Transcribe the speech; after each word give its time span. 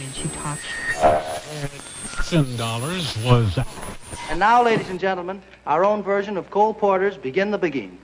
and 0.00 0.14
she 0.14 0.28
talks. 0.28 0.62
dollars 2.56 3.16
was. 3.24 3.58
And 4.30 4.38
now, 4.38 4.62
ladies 4.62 4.88
and 4.88 4.98
gentlemen, 4.98 5.42
our 5.66 5.84
own 5.84 6.02
version 6.02 6.36
of 6.36 6.50
Cole 6.50 6.74
Porter's 6.74 7.16
Begin 7.16 7.50
the 7.50 7.58
Begin. 7.58 7.98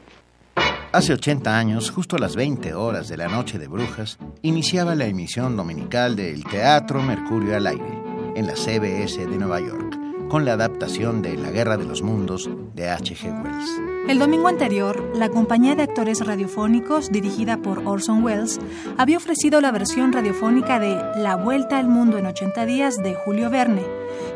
Hace 0.92 1.12
80 1.12 1.58
años, 1.58 1.90
justo 1.90 2.16
a 2.16 2.18
las 2.18 2.34
20 2.34 2.74
horas 2.74 3.08
de 3.08 3.16
la 3.16 3.28
Noche 3.28 3.58
de 3.58 3.68
Brujas, 3.68 4.18
iniciaba 4.42 4.94
la 4.94 5.06
emisión 5.06 5.56
dominical 5.56 6.16
del 6.16 6.44
Teatro 6.44 7.02
Mercurio 7.02 7.56
al 7.56 7.66
Aire, 7.66 8.02
en 8.34 8.46
la 8.46 8.54
CBS 8.54 9.18
de 9.26 9.38
Nueva 9.38 9.60
York 9.60 10.08
con 10.28 10.44
la 10.44 10.52
adaptación 10.52 11.22
de 11.22 11.36
La 11.36 11.50
Guerra 11.50 11.76
de 11.76 11.86
los 11.86 12.02
Mundos 12.02 12.48
de 12.74 12.90
H.G. 12.90 13.30
Wells. 13.42 13.97
El 14.08 14.18
domingo 14.18 14.48
anterior, 14.48 15.12
la 15.14 15.28
compañía 15.28 15.74
de 15.74 15.82
actores 15.82 16.24
radiofónicos, 16.24 17.12
dirigida 17.12 17.58
por 17.58 17.86
Orson 17.86 18.24
Welles, 18.24 18.58
había 18.96 19.18
ofrecido 19.18 19.60
la 19.60 19.70
versión 19.70 20.14
radiofónica 20.14 20.80
de 20.80 20.96
La 21.18 21.36
Vuelta 21.36 21.76
al 21.76 21.88
Mundo 21.88 22.16
en 22.16 22.24
80 22.24 22.64
días 22.64 22.96
de 22.96 23.14
Julio 23.14 23.50
Verne, 23.50 23.82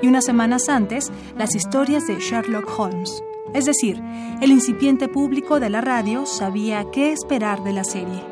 y 0.03 0.09
unas 0.09 0.27
semanas 0.27 0.69
antes, 0.69 1.11
las 1.39 1.55
historias 1.55 2.07
de 2.07 2.19
Sherlock 2.21 2.69
Holmes. 2.79 3.25
Es 3.55 3.65
decir, 3.65 3.99
el 4.43 4.51
incipiente 4.51 5.09
público 5.09 5.59
de 5.59 5.71
la 5.71 5.81
radio 5.81 6.27
sabía 6.27 6.85
qué 6.93 7.11
esperar 7.11 7.65
de 7.65 7.73
la 7.73 7.85
serie. 7.85 8.23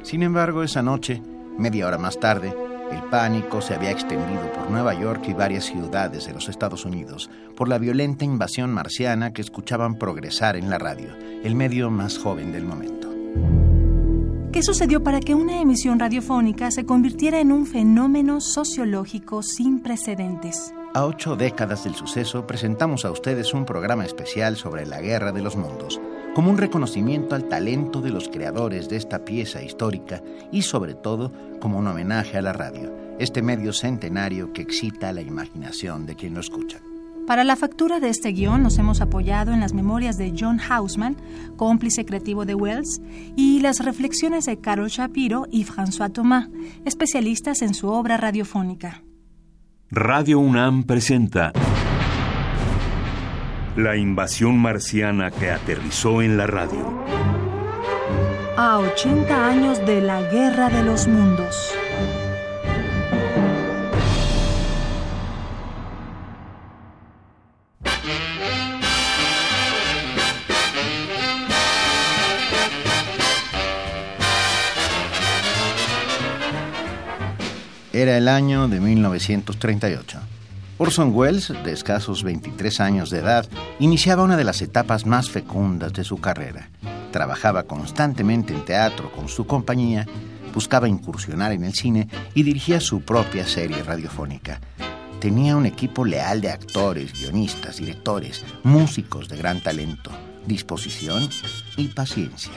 Sin 0.00 0.22
embargo, 0.22 0.62
esa 0.62 0.80
noche, 0.80 1.20
media 1.58 1.86
hora 1.86 1.98
más 1.98 2.18
tarde, 2.18 2.63
el 2.90 3.02
pánico 3.10 3.60
se 3.60 3.74
había 3.74 3.90
extendido 3.90 4.52
por 4.52 4.70
Nueva 4.70 4.94
York 4.94 5.24
y 5.28 5.32
varias 5.32 5.64
ciudades 5.64 6.26
de 6.26 6.32
los 6.32 6.48
Estados 6.48 6.84
Unidos 6.84 7.30
por 7.56 7.68
la 7.68 7.78
violenta 7.78 8.24
invasión 8.24 8.72
marciana 8.72 9.32
que 9.32 9.42
escuchaban 9.42 9.96
progresar 9.96 10.56
en 10.56 10.70
la 10.70 10.78
radio, 10.78 11.10
el 11.42 11.54
medio 11.54 11.90
más 11.90 12.18
joven 12.18 12.52
del 12.52 12.64
momento. 12.64 13.08
¿Qué 14.52 14.62
sucedió 14.62 15.02
para 15.02 15.18
que 15.18 15.34
una 15.34 15.60
emisión 15.60 15.98
radiofónica 15.98 16.70
se 16.70 16.86
convirtiera 16.86 17.40
en 17.40 17.50
un 17.50 17.66
fenómeno 17.66 18.40
sociológico 18.40 19.42
sin 19.42 19.80
precedentes? 19.80 20.72
A 20.94 21.06
ocho 21.06 21.34
décadas 21.34 21.82
del 21.82 21.96
suceso 21.96 22.46
presentamos 22.46 23.04
a 23.04 23.10
ustedes 23.10 23.52
un 23.52 23.64
programa 23.64 24.04
especial 24.04 24.56
sobre 24.56 24.86
la 24.86 25.00
Guerra 25.00 25.32
de 25.32 25.42
los 25.42 25.56
Mundos, 25.56 26.00
como 26.34 26.50
un 26.50 26.58
reconocimiento 26.58 27.34
al 27.34 27.48
talento 27.48 28.00
de 28.00 28.10
los 28.10 28.28
creadores 28.28 28.88
de 28.88 28.96
esta 28.96 29.24
pieza 29.24 29.62
histórica 29.62 30.22
y 30.50 30.62
sobre 30.62 30.94
todo 30.94 31.32
como 31.60 31.78
un 31.78 31.86
homenaje 31.86 32.36
a 32.36 32.42
la 32.42 32.52
radio, 32.52 32.92
este 33.18 33.40
medio 33.40 33.72
centenario 33.72 34.52
que 34.52 34.62
excita 34.62 35.12
la 35.12 35.22
imaginación 35.22 36.06
de 36.06 36.16
quien 36.16 36.34
lo 36.34 36.40
escucha. 36.40 36.80
Para 37.26 37.42
la 37.42 37.56
factura 37.56 38.00
de 38.00 38.10
este 38.10 38.32
guion 38.32 38.62
nos 38.62 38.76
hemos 38.78 39.00
apoyado 39.00 39.52
en 39.52 39.60
las 39.60 39.72
memorias 39.72 40.18
de 40.18 40.34
John 40.38 40.60
Hausman, 40.60 41.16
cómplice 41.56 42.04
creativo 42.04 42.44
de 42.44 42.54
Wells, 42.54 43.00
y 43.34 43.60
las 43.60 43.82
reflexiones 43.82 44.44
de 44.44 44.58
Carol 44.58 44.88
Shapiro 44.88 45.46
y 45.50 45.64
François 45.64 46.12
Thomas, 46.12 46.48
especialistas 46.84 47.62
en 47.62 47.72
su 47.72 47.88
obra 47.88 48.18
radiofónica. 48.18 49.02
Radio 49.90 50.38
UNAM 50.38 50.84
presenta 50.84 51.52
la 53.76 53.96
invasión 53.96 54.56
marciana 54.56 55.30
que 55.32 55.50
aterrizó 55.50 56.22
en 56.22 56.36
la 56.36 56.46
radio. 56.46 57.04
A 58.56 58.78
80 58.78 59.48
años 59.48 59.84
de 59.84 60.00
la 60.00 60.22
Guerra 60.22 60.68
de 60.68 60.84
los 60.84 61.08
Mundos. 61.08 61.72
Era 77.92 78.18
el 78.18 78.28
año 78.28 78.68
de 78.68 78.80
1938. 78.80 80.33
Orson 80.76 81.14
Welles, 81.14 81.52
de 81.64 81.72
escasos 81.72 82.24
23 82.24 82.80
años 82.80 83.10
de 83.10 83.18
edad, 83.18 83.46
iniciaba 83.78 84.24
una 84.24 84.36
de 84.36 84.42
las 84.42 84.60
etapas 84.60 85.06
más 85.06 85.30
fecundas 85.30 85.92
de 85.92 86.02
su 86.02 86.18
carrera. 86.18 86.68
Trabajaba 87.12 87.62
constantemente 87.62 88.52
en 88.52 88.64
teatro 88.64 89.12
con 89.12 89.28
su 89.28 89.46
compañía, 89.46 90.04
buscaba 90.52 90.88
incursionar 90.88 91.52
en 91.52 91.62
el 91.62 91.74
cine 91.74 92.08
y 92.34 92.42
dirigía 92.42 92.80
su 92.80 93.02
propia 93.02 93.46
serie 93.46 93.84
radiofónica. 93.84 94.60
Tenía 95.20 95.56
un 95.56 95.64
equipo 95.64 96.04
leal 96.04 96.40
de 96.40 96.50
actores, 96.50 97.12
guionistas, 97.12 97.76
directores, 97.76 98.44
músicos 98.64 99.28
de 99.28 99.36
gran 99.36 99.62
talento, 99.62 100.10
disposición 100.44 101.28
y 101.76 101.88
paciencia. 101.88 102.52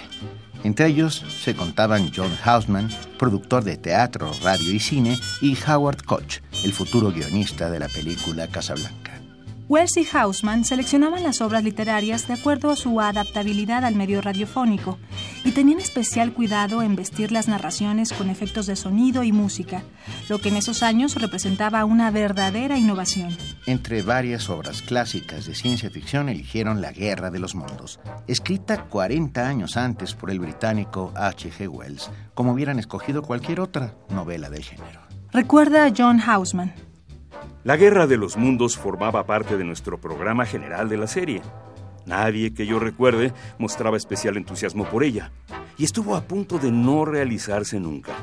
Entre 0.63 0.87
ellos 0.87 1.23
se 1.43 1.55
contaban 1.55 2.11
John 2.15 2.31
Hausman, 2.43 2.89
productor 3.17 3.63
de 3.63 3.77
teatro, 3.77 4.31
radio 4.43 4.71
y 4.71 4.79
cine, 4.79 5.17
y 5.41 5.57
Howard 5.67 6.03
Koch, 6.03 6.41
el 6.63 6.73
futuro 6.73 7.11
guionista 7.11 7.69
de 7.69 7.79
la 7.79 7.87
película 7.87 8.47
Casablanca. 8.47 9.06
Wells 9.69 9.97
y 9.97 10.07
Hausman 10.13 10.63
seleccionaban 10.63 11.23
las 11.23 11.41
obras 11.41 11.61
literarias 11.61 12.25
de 12.25 12.35
acuerdo 12.35 12.71
a 12.71 12.77
su 12.77 13.01
adaptabilidad 13.01 13.83
al 13.83 13.95
medio 13.95 14.21
radiofónico 14.21 14.97
y 15.43 15.51
tenían 15.51 15.81
especial 15.81 16.31
cuidado 16.31 16.81
en 16.81 16.95
vestir 16.95 17.33
las 17.33 17.49
narraciones 17.49 18.13
con 18.13 18.29
efectos 18.29 18.65
de 18.65 18.77
sonido 18.77 19.23
y 19.23 19.33
música, 19.33 19.83
lo 20.29 20.39
que 20.39 20.49
en 20.49 20.55
esos 20.55 20.83
años 20.83 21.15
representaba 21.15 21.83
una 21.83 22.11
verdadera 22.11 22.77
innovación. 22.77 23.35
Entre 23.65 24.03
varias 24.03 24.49
obras 24.49 24.81
clásicas 24.81 25.45
de 25.45 25.53
ciencia 25.53 25.89
ficción 25.89 26.29
eligieron 26.29 26.79
La 26.79 26.93
Guerra 26.93 27.29
de 27.29 27.39
los 27.39 27.53
Mundos, 27.53 27.99
escrita 28.25 28.85
40 28.85 29.45
años 29.45 29.75
antes 29.75 30.13
por 30.13 30.31
el 30.31 30.39
británico 30.39 31.11
H.G. 31.13 31.67
Wells, 31.67 32.09
como 32.33 32.53
hubieran 32.53 32.79
escogido 32.79 33.21
cualquier 33.21 33.59
otra 33.59 33.95
novela 34.07 34.49
del 34.49 34.63
género. 34.63 35.01
Recuerda 35.33 35.85
a 35.85 35.93
John 35.95 36.21
Hausman. 36.21 36.86
La 37.63 37.77
Guerra 37.77 38.07
de 38.07 38.17
los 38.17 38.37
Mundos 38.37 38.77
formaba 38.77 39.25
parte 39.25 39.57
de 39.57 39.63
nuestro 39.63 39.99
programa 39.99 40.45
general 40.45 40.89
de 40.89 40.97
la 40.97 41.07
serie. 41.07 41.41
Nadie 42.05 42.53
que 42.53 42.65
yo 42.65 42.79
recuerde 42.79 43.33
mostraba 43.57 43.97
especial 43.97 44.37
entusiasmo 44.37 44.85
por 44.85 45.03
ella, 45.03 45.31
y 45.77 45.83
estuvo 45.83 46.15
a 46.15 46.21
punto 46.21 46.57
de 46.57 46.71
no 46.71 47.03
realizarse 47.03 47.79
nunca. 47.79 48.13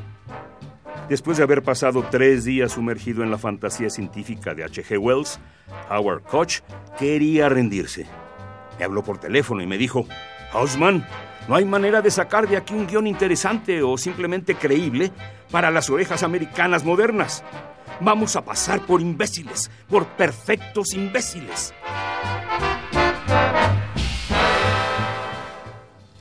Después 1.09 1.37
de 1.37 1.43
haber 1.43 1.63
pasado 1.63 2.07
tres 2.11 2.45
días 2.45 2.73
sumergido 2.73 3.23
en 3.23 3.31
la 3.31 3.37
fantasía 3.37 3.91
científica 3.91 4.55
de 4.55 4.65
H.G. 4.65 4.99
Wells, 4.99 5.39
Howard 5.91 6.23
Koch 6.23 6.61
quería 6.99 7.51
rendirse. 7.51 8.07
Me 8.79 8.85
habló 8.87 9.05
por 9.05 9.19
teléfono 9.19 9.63
y 9.63 9.67
me 9.67 9.77
dijo, 9.77 10.07
Hausman, 10.53 11.07
no 11.47 11.57
hay 11.57 11.67
manera 11.67 12.01
de 12.01 12.11
sacar 12.11 12.49
de 12.49 12.57
aquí 12.57 12.73
un 12.73 12.87
guion 12.87 13.07
interesante 13.07 13.83
o 13.83 13.99
simplemente 13.99 14.55
creíble 14.55 15.13
para 15.51 15.71
las 15.71 15.91
orejas 15.91 16.23
americanas 16.23 16.85
modernas. 16.85 17.45
Vamos 18.01 18.37
a 18.37 18.45
pasar 18.45 18.85
por 18.85 19.01
imbéciles, 19.01 19.71
por 19.89 20.07
perfectos 20.07 20.95
imbéciles. 20.95 21.73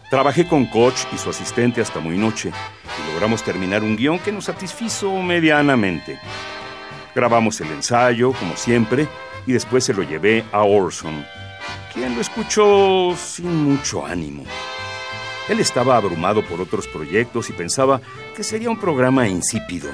Trabajé 0.10 0.48
con 0.48 0.68
Koch 0.68 1.08
y 1.12 1.18
su 1.18 1.32
asistente 1.32 1.82
hasta 1.82 2.00
muy 2.00 2.18
noche 2.18 2.52
y 2.52 3.12
logramos 3.12 3.44
terminar 3.44 3.82
un 3.82 3.98
guion 3.98 4.20
que 4.20 4.32
nos 4.32 4.46
satisfizo 4.46 5.12
medianamente. 5.22 6.20
Grabamos 7.16 7.60
el 7.62 7.72
ensayo, 7.72 8.32
como 8.34 8.56
siempre, 8.56 9.08
y 9.48 9.54
después 9.54 9.84
se 9.84 9.94
lo 9.94 10.04
llevé 10.04 10.44
a 10.52 10.64
Orson, 10.64 11.26
quien 11.94 12.14
lo 12.16 12.22
escuchó 12.22 13.16
sin 13.18 13.64
mucho 13.64 14.06
ánimo. 14.06 14.44
Él 15.50 15.60
estaba 15.60 15.98
abrumado 15.98 16.44
por 16.46 16.62
otros 16.62 16.88
proyectos 16.88 17.50
y 17.50 17.54
pensaba 17.54 18.00
que 18.36 18.44
sería 18.44 18.70
un 18.70 18.80
programa 18.80 19.28
insípido. 19.28 19.90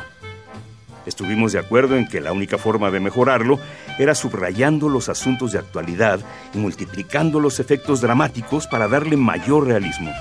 Estuvimos 1.05 1.53
de 1.53 1.59
acuerdo 1.59 1.95
en 1.95 2.07
que 2.07 2.21
la 2.21 2.31
única 2.31 2.57
forma 2.57 2.91
de 2.91 2.99
mejorarlo 2.99 3.59
era 3.97 4.15
subrayando 4.15 4.89
los 4.89 5.09
asuntos 5.09 5.51
de 5.51 5.59
actualidad 5.59 6.19
y 6.53 6.57
multiplicando 6.57 7.39
los 7.39 7.59
efectos 7.59 8.01
dramáticos 8.01 8.67
para 8.67 8.87
darle 8.87 9.17
mayor 9.17 9.67
realismo. 9.67 10.11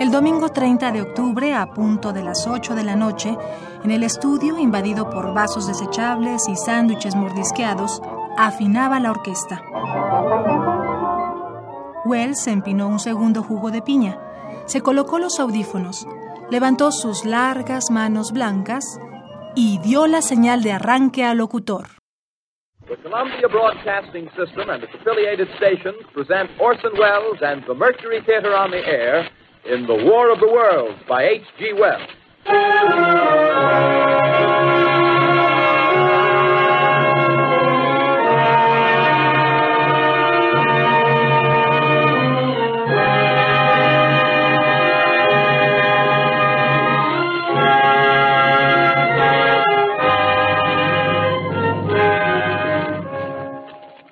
El 0.00 0.10
domingo 0.10 0.48
30 0.48 0.92
de 0.92 1.02
octubre, 1.02 1.54
a 1.54 1.74
punto 1.74 2.14
de 2.14 2.22
las 2.22 2.46
8 2.46 2.74
de 2.74 2.84
la 2.84 2.96
noche, 2.96 3.36
en 3.84 3.90
el 3.90 4.02
estudio, 4.02 4.58
invadido 4.58 5.10
por 5.10 5.34
vasos 5.34 5.66
desechables 5.66 6.48
y 6.48 6.56
sándwiches 6.56 7.14
mordisqueados, 7.14 8.00
afinaba 8.38 8.98
la 8.98 9.10
orquesta. 9.10 9.62
Wells 12.10 12.42
se 12.42 12.50
empinó 12.50 12.88
un 12.88 12.98
segundo 12.98 13.44
jugo 13.44 13.70
de 13.70 13.82
piña, 13.82 14.18
se 14.66 14.80
colocó 14.80 15.20
los 15.20 15.38
audífonos, 15.38 16.08
levantó 16.50 16.90
sus 16.90 17.24
largas 17.24 17.88
manos 17.92 18.32
blancas 18.32 18.98
y 19.54 19.78
dio 19.78 20.08
la 20.08 20.20
señal 20.20 20.64
de 20.64 20.72
arranque 20.72 21.24
al 21.24 21.38
locutor. 21.38 21.86
The 22.88 22.96
Columbia 22.96 23.46
Broadcasting 23.46 24.28
System 24.30 24.70
and 24.70 24.82
its 24.82 24.92
affiliated 24.92 25.46
stations 25.56 25.94
present 26.12 26.50
Orson 26.58 26.90
Welles 26.98 27.40
and 27.42 27.64
the 27.66 27.74
Mercury 27.74 28.20
Theater 28.22 28.56
on 28.56 28.72
the 28.72 28.84
Air 28.84 29.30
in 29.64 29.86
The 29.86 29.94
War 29.94 30.32
of 30.32 30.40
the 30.40 30.48
Worlds 30.48 30.98
by 31.06 31.22
H.G. 31.22 31.74
Wells. 31.74 32.10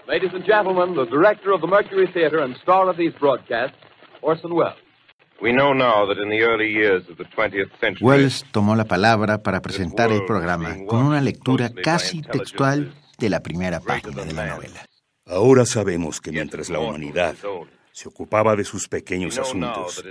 Ladies 0.09 0.31
and 0.33 0.43
gentlemen, 0.43 0.95
the 0.95 1.05
director 1.05 1.53
of 1.53 1.61
the 1.61 1.67
Mercury 1.67 2.07
Theater 2.07 2.39
and 2.39 2.57
star 2.63 2.89
of 2.89 2.97
these 2.97 3.13
broadcasts, 3.21 3.77
Orson 4.23 4.55
Welles. 4.55 4.79
We 5.43 5.53
know 5.53 5.75
now 5.75 6.07
that 6.07 6.17
in 6.17 6.31
the 6.31 6.45
early 6.45 6.73
years 6.73 7.03
of 7.11 7.19
the 7.19 7.25
20th 7.25 7.69
century, 7.79 8.07
Wells 8.07 8.43
tomó 8.51 8.75
la 8.75 8.87
palabra 8.87 9.43
para 9.43 9.61
presentar 9.61 10.11
el 10.11 10.25
programa 10.25 10.75
con 10.87 11.05
una 11.05 11.21
lectura 11.21 11.69
casi 11.69 12.23
textual 12.23 12.95
de 13.19 13.29
la 13.29 13.41
primera 13.41 13.81
página 13.81 14.25
de 14.25 14.33
la 14.33 14.47
novela. 14.47 14.87
Ahora 15.27 15.67
sabemos 15.67 16.23
que 16.23 16.33
mientras 16.33 16.71
la 16.71 16.79
humanidad 16.79 17.37
se 17.99 18.09
ocupaba 18.09 18.55
de 18.55 18.63
sus 18.63 18.87
pequeños 18.87 19.39
asuntos, 19.39 20.05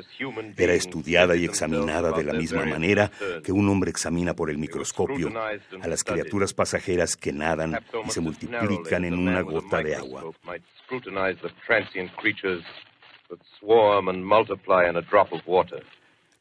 era 0.58 0.74
estudiada 0.74 1.38
y 1.38 1.46
examinada 1.46 2.12
de 2.12 2.26
la 2.26 2.34
misma 2.34 2.66
manera 2.66 3.10
que 3.42 3.54
un 3.54 3.70
hombre 3.70 3.92
examina 3.92 4.34
por 4.34 4.50
el 4.50 4.58
microscopio 4.58 5.32
a 5.82 5.88
las 5.88 6.04
criaturas 6.04 6.54
pasajeras 6.54 7.16
que 7.16 7.32
nadan 7.32 7.80
y 8.06 8.10
se 8.10 8.20
multiplican 8.20 9.06
en 9.06 9.14
una 9.14 9.40
gota 9.40 9.82
de 9.82 9.96
agua. 9.96 10.26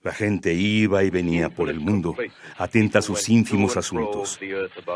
La 0.06 0.12
gente 0.12 0.54
iba 0.54 1.02
y 1.02 1.10
venía 1.10 1.50
por 1.50 1.68
el 1.68 1.80
mundo, 1.80 2.14
atenta 2.58 3.00
a 3.00 3.02
sus 3.02 3.28
ínfimos 3.28 3.76
asuntos, 3.76 4.38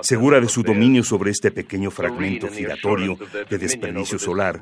segura 0.03 0.41
de 0.41 0.49
su 0.49 0.63
dominio 0.63 1.03
sobre 1.03 1.33
este 1.33 1.51
pequeño 1.51 1.91
fragmento 1.91 2.47
giratorio 2.47 3.19
de 3.51 3.59
desperdicio 3.59 4.21
solar 4.21 4.61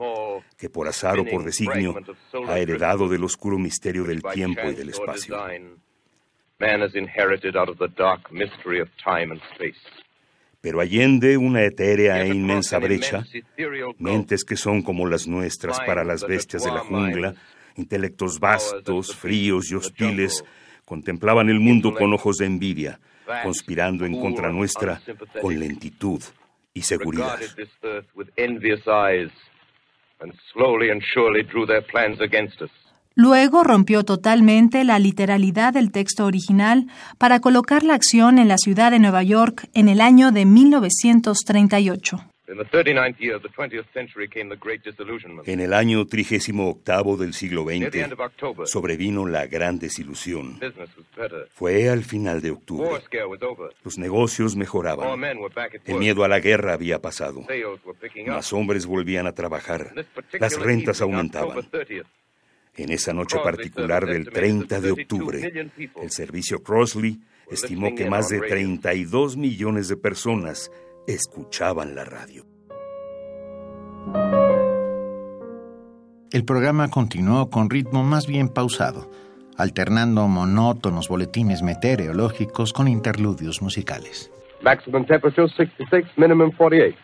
que 0.56 0.70
por 0.70 0.88
azar 0.88 1.18
o 1.18 1.26
por 1.26 1.44
designio 1.44 1.96
ha 2.46 2.58
heredado 2.58 3.10
del 3.10 3.24
oscuro 3.24 3.58
misterio 3.58 4.04
del 4.04 4.22
tiempo 4.22 4.62
y 4.70 4.74
del 4.74 4.88
espacio. 4.88 5.36
Pero 10.62 10.80
allende 10.80 11.36
una 11.36 11.62
etérea 11.62 12.22
e 12.22 12.28
inmensa 12.28 12.78
brecha, 12.78 13.22
mentes 13.98 14.44
que 14.44 14.56
son 14.56 14.80
como 14.80 15.06
las 15.06 15.28
nuestras 15.28 15.78
para 15.80 16.04
las 16.04 16.26
bestias 16.26 16.64
de 16.64 16.72
la 16.72 16.80
jungla, 16.80 17.34
intelectos 17.76 18.38
vastos, 18.40 19.14
fríos 19.14 19.70
y 19.70 19.74
hostiles, 19.74 20.44
contemplaban 20.84 21.48
el 21.48 21.60
mundo 21.60 21.94
con 21.94 22.12
ojos 22.12 22.36
de 22.36 22.46
envidia, 22.46 23.00
conspirando 23.42 24.06
en 24.06 24.18
contra 24.20 24.50
nuestra 24.50 25.00
con 25.40 25.58
lentitud 25.58 26.22
y 26.72 26.82
seguridad. 26.82 27.38
Luego 33.14 33.64
rompió 33.64 34.04
totalmente 34.04 34.84
la 34.84 34.98
literalidad 35.00 35.72
del 35.72 35.90
texto 35.90 36.24
original 36.24 36.86
para 37.18 37.40
colocar 37.40 37.82
la 37.82 37.94
acción 37.94 38.38
en 38.38 38.46
la 38.46 38.58
ciudad 38.58 38.92
de 38.92 39.00
Nueva 39.00 39.24
York 39.24 39.68
en 39.74 39.88
el 39.88 40.00
año 40.00 40.30
de 40.30 40.44
1938. 40.44 42.20
En 45.44 45.60
el 45.60 45.74
año 45.74 46.06
38 46.06 47.16
del 47.18 47.34
siglo 47.34 47.64
XX 47.64 48.14
sobrevino 48.64 49.26
la 49.26 49.46
gran 49.46 49.78
desilusión. 49.78 50.58
Fue 51.50 51.90
al 51.90 52.04
final 52.04 52.40
de 52.40 52.52
octubre. 52.52 52.88
Los 53.84 53.98
negocios 53.98 54.56
mejoraban. 54.56 55.22
El 55.84 55.98
miedo 55.98 56.24
a 56.24 56.28
la 56.28 56.40
guerra 56.40 56.72
había 56.72 57.00
pasado. 57.00 57.44
Más 58.26 58.52
hombres 58.54 58.86
volvían 58.86 59.26
a 59.26 59.32
trabajar. 59.32 59.92
Las 60.40 60.58
rentas 60.58 61.02
aumentaban. 61.02 61.68
En 62.76 62.92
esa 62.92 63.12
noche 63.12 63.38
particular 63.42 64.06
del 64.06 64.30
30 64.30 64.80
de 64.80 64.92
octubre, 64.92 65.52
el 66.00 66.10
servicio 66.10 66.62
Crossley 66.62 67.20
estimó 67.50 67.94
que 67.94 68.08
más 68.08 68.28
de 68.28 68.40
32 68.40 69.36
millones 69.36 69.88
de 69.88 69.96
personas 69.96 70.70
escuchaban 71.08 71.94
la 71.94 72.04
radio. 72.04 72.44
El 76.30 76.44
programa 76.44 76.88
continuó 76.88 77.48
con 77.48 77.70
ritmo 77.70 78.04
más 78.04 78.26
bien 78.26 78.50
pausado, 78.50 79.10
alternando 79.56 80.28
monótonos 80.28 81.08
boletines 81.08 81.62
meteorológicos 81.62 82.74
con 82.74 82.86
interludios 82.86 83.62
musicales. 83.62 84.30
Maximum 84.62 85.06
temperature 85.06 85.48
66, 85.48 86.06
minimum 86.18 86.52
48. 86.52 86.96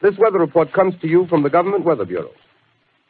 This 0.00 0.18
weather 0.18 0.38
report 0.38 0.72
comes 0.72 0.98
to 1.00 1.06
you 1.06 1.26
from 1.26 1.42
the 1.42 1.50
Government 1.50 1.84
Weather 1.84 2.06
Bureau. 2.06 2.32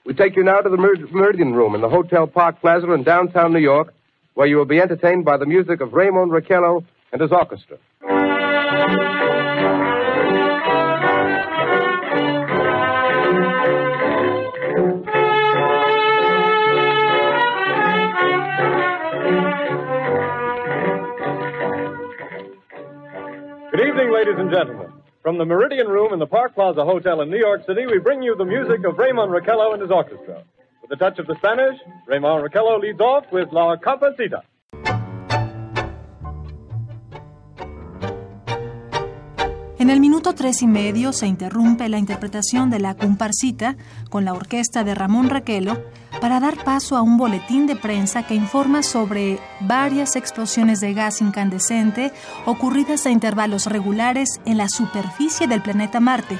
We 0.05 0.15
take 0.15 0.35
you 0.37 0.43
now 0.43 0.61
to 0.61 0.69
the 0.69 0.79
Meridian 1.13 1.55
Room 1.55 1.75
in 1.75 1.81
the 1.81 1.89
Hotel 1.89 2.27
Park 2.27 2.61
Plaza 2.61 2.91
in 2.93 3.05
downtown 3.05 3.53
New 3.53 3.61
York, 3.61 3.93
where 4.35 4.49
you 4.49 4.57
will 4.57 4.65
be 4.65 4.81
entertained 4.81 5.25
by 5.25 5.37
the 5.37 5.47
music 5.47 5.81
of 5.81 5.93
Raymond 5.93 6.33
Raquello 6.33 6.83
and 7.13 7.21
his 7.21 7.31
orchestra. 7.31 7.79
Evening, 23.99 24.15
ladies 24.15 24.35
and 24.39 24.51
gentlemen. 24.51 24.93
From 25.23 25.39
the 25.39 25.45
Meridian 25.45 25.89
Room 25.89 26.13
in 26.13 26.21
the 26.21 26.27
Park 26.27 26.55
Plaza 26.55 26.85
Hotel 26.85 27.21
in 27.21 27.31
New 27.31 27.39
York 27.39 27.67
City, 27.67 27.85
we 27.87 27.99
bring 27.99 28.23
you 28.23 28.37
the 28.37 28.45
music 28.45 28.85
of 28.85 28.97
Raymond 28.97 29.33
Raquello 29.33 29.73
and 29.73 29.83
his 29.83 29.91
orchestra. 29.91 30.45
With 30.83 30.93
a 30.93 30.97
touch 30.97 31.19
of 31.19 31.27
the 31.27 31.35
Spanish, 31.39 31.77
Raymond 32.07 32.49
Raquello 32.49 32.81
leads 32.81 33.01
off 33.01 33.25
with 33.33 33.49
La 33.51 33.77
Capacita. 33.77 34.45
En 39.89 39.93
el 39.93 40.01
minuto 40.01 40.35
tres 40.35 40.61
y 40.61 40.67
medio 40.67 41.15
se 41.15 41.27
interrumpe 41.27 41.89
la 41.89 41.97
interpretación 41.97 42.69
de 42.69 42.79
la 42.79 42.93
comparsita 42.93 43.75
con 44.11 44.27
la 44.27 44.35
orquesta 44.35 44.85
de 44.85 44.95
Ramón 44.95 45.31
Raquelo 45.31 45.83
para 46.21 46.41
dar 46.41 46.63
paso 46.63 46.95
a 46.95 47.01
un 47.01 47.17
boletín 47.17 47.67
de 47.67 47.75
prensa 47.75 48.27
que 48.27 48.35
informa 48.35 48.83
sobre 48.83 49.39
varias 49.61 50.15
explosiones 50.15 50.81
de 50.81 50.93
gas 50.93 51.23
incandescente 51.23 52.13
ocurridas 52.45 53.07
a 53.07 53.11
intervalos 53.11 53.65
regulares 53.65 54.29
en 54.45 54.59
la 54.59 54.69
superficie 54.69 55.47
del 55.47 55.63
planeta 55.63 56.01
Marte, 56.01 56.37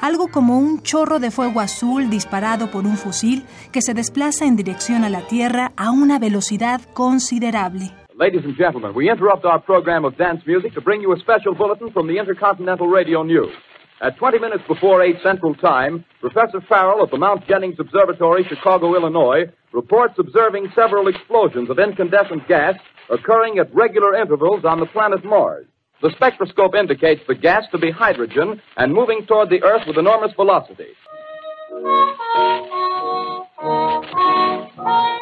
algo 0.00 0.28
como 0.28 0.60
un 0.60 0.80
chorro 0.80 1.18
de 1.18 1.32
fuego 1.32 1.58
azul 1.58 2.08
disparado 2.08 2.70
por 2.70 2.86
un 2.86 2.96
fusil 2.96 3.44
que 3.72 3.82
se 3.82 3.94
desplaza 3.94 4.44
en 4.44 4.54
dirección 4.54 5.02
a 5.02 5.10
la 5.10 5.26
Tierra 5.26 5.72
a 5.76 5.90
una 5.90 6.20
velocidad 6.20 6.80
considerable. 6.92 8.03
Ladies 8.16 8.42
and 8.44 8.56
gentlemen, 8.56 8.94
we 8.94 9.10
interrupt 9.10 9.44
our 9.44 9.58
program 9.58 10.04
of 10.04 10.16
dance 10.16 10.40
music 10.46 10.72
to 10.74 10.80
bring 10.80 11.00
you 11.00 11.12
a 11.12 11.18
special 11.18 11.52
bulletin 11.52 11.90
from 11.90 12.06
the 12.06 12.16
Intercontinental 12.16 12.86
Radio 12.86 13.24
News. 13.24 13.52
At 14.00 14.16
20 14.18 14.38
minutes 14.38 14.62
before 14.68 15.02
8 15.02 15.16
Central 15.20 15.52
Time, 15.56 16.04
Professor 16.20 16.60
Farrell 16.68 17.02
of 17.02 17.10
the 17.10 17.18
Mount 17.18 17.44
Jennings 17.48 17.74
Observatory, 17.80 18.44
Chicago, 18.48 18.94
Illinois, 18.94 19.46
reports 19.72 20.14
observing 20.16 20.70
several 20.76 21.08
explosions 21.08 21.68
of 21.70 21.80
incandescent 21.80 22.46
gas 22.46 22.74
occurring 23.10 23.58
at 23.58 23.74
regular 23.74 24.14
intervals 24.14 24.64
on 24.64 24.78
the 24.78 24.86
planet 24.86 25.24
Mars. 25.24 25.66
The 26.00 26.12
spectroscope 26.14 26.76
indicates 26.76 27.22
the 27.26 27.34
gas 27.34 27.64
to 27.72 27.78
be 27.78 27.90
hydrogen 27.90 28.62
and 28.76 28.94
moving 28.94 29.26
toward 29.26 29.50
the 29.50 29.60
Earth 29.64 29.88
with 29.88 29.98
enormous 29.98 30.30
velocity. 30.36 30.92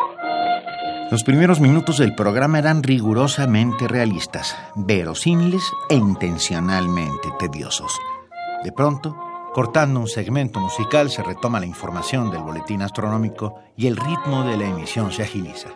Los 1.12 1.24
primeros 1.24 1.60
minutos 1.60 1.98
del 1.98 2.14
programa 2.14 2.58
eran 2.58 2.82
rigurosamente 2.82 3.86
realistas, 3.86 4.56
verosímiles 4.74 5.70
e 5.90 5.94
intencionalmente 5.94 7.28
tediosos. 7.38 8.00
De 8.64 8.72
pronto, 8.72 9.14
cortando 9.52 10.00
un 10.00 10.08
segmento 10.08 10.58
musical, 10.58 11.10
se 11.10 11.22
retoma 11.22 11.60
la 11.60 11.66
información 11.66 12.30
del 12.30 12.40
boletín 12.40 12.80
astronómico 12.80 13.60
y 13.76 13.88
el 13.88 13.98
ritmo 13.98 14.44
de 14.44 14.56
la 14.56 14.64
emisión 14.64 15.12
se 15.12 15.24
agiliza. 15.24 15.68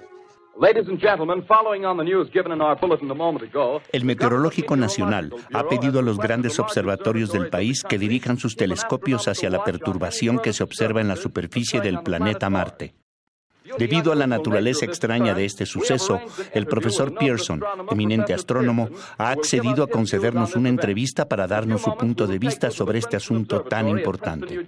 El 3.93 4.05
Meteorológico 4.07 4.77
Nacional 4.77 5.35
ha 5.53 5.69
pedido 5.69 6.01
a 6.01 6.03
los 6.03 6.17
grandes 6.17 6.59
observatorios 6.59 7.31
del 7.31 7.51
país 7.51 7.83
que 7.87 7.99
dirijan 7.99 8.39
sus 8.39 8.57
telescopios 8.57 9.29
hacia 9.29 9.51
la 9.51 9.63
perturbación 9.63 10.39
que 10.39 10.55
se 10.55 10.65
observa 10.65 11.03
en 11.03 11.09
la 11.09 11.17
superficie 11.17 11.83
del 11.83 12.01
planeta 12.01 12.49
Marte. 12.49 12.95
Debido 13.79 14.13
a 14.13 14.15
la 14.15 14.27
naturaleza 14.27 14.85
extraña 14.85 15.35
de 15.35 15.45
este 15.45 15.67
suceso, 15.67 16.21
el 16.53 16.67
profesor 16.67 17.15
Pearson, 17.15 17.63
eminente 17.91 18.35
astrónomo, 18.35 18.89
ha 19.19 19.31
accedido 19.31 19.85
a 19.85 19.89
concedernos 19.89 20.55
una 20.57 20.69
entrevista 20.69 21.29
para 21.29 21.47
darnos 21.47 21.83
su 21.83 21.97
punto 21.97 22.27
de 22.27 22.39
vista 22.39 22.71
sobre 22.71 22.99
este 22.99 23.17
asunto 23.17 23.63
tan 23.63 23.89
importante. 23.89 24.67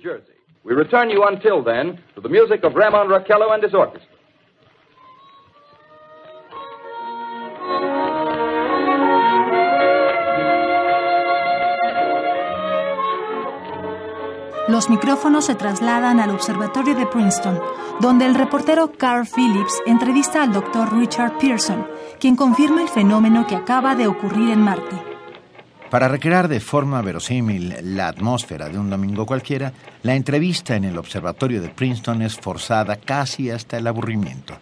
Los 14.79 14.91
micrófonos 14.91 15.47
se 15.47 15.57
trasladan 15.57 16.21
al 16.21 16.31
observatorio 16.31 16.95
de 16.95 17.05
Princeton, 17.05 17.59
donde 17.99 18.27
el 18.27 18.37
reportero 18.37 18.93
Carl 18.93 19.27
Phillips 19.27 19.83
entrevista 19.87 20.41
al 20.41 20.53
doctor 20.53 20.97
Richard 20.97 21.37
Pearson, 21.39 21.85
quien 22.21 22.37
confirma 22.37 22.83
el 22.83 22.89
fenómeno 22.89 23.45
que 23.45 23.57
acaba 23.57 23.97
de 23.97 24.07
ocurrir 24.07 24.51
en 24.51 24.63
Marte. 24.63 24.97
Para 25.91 26.07
recrear 26.07 26.47
de 26.47 26.61
forma 26.61 27.03
verosímil 27.03 27.75
la 27.97 28.07
atmósfera 28.07 28.69
de 28.69 28.79
un 28.79 28.89
domingo 28.89 29.27
cualquiera, 29.27 29.73
la 30.05 30.15
entrevista 30.15 30.77
en 30.77 30.85
el 30.85 30.97
observatorio 30.97 31.61
de 31.61 31.71
Princeton 31.71 32.23
es 32.23 32.37
forzada 32.37 32.95
casi 32.95 33.51
hasta 33.51 33.79
el 33.79 33.87
aburrimiento, 33.89 34.55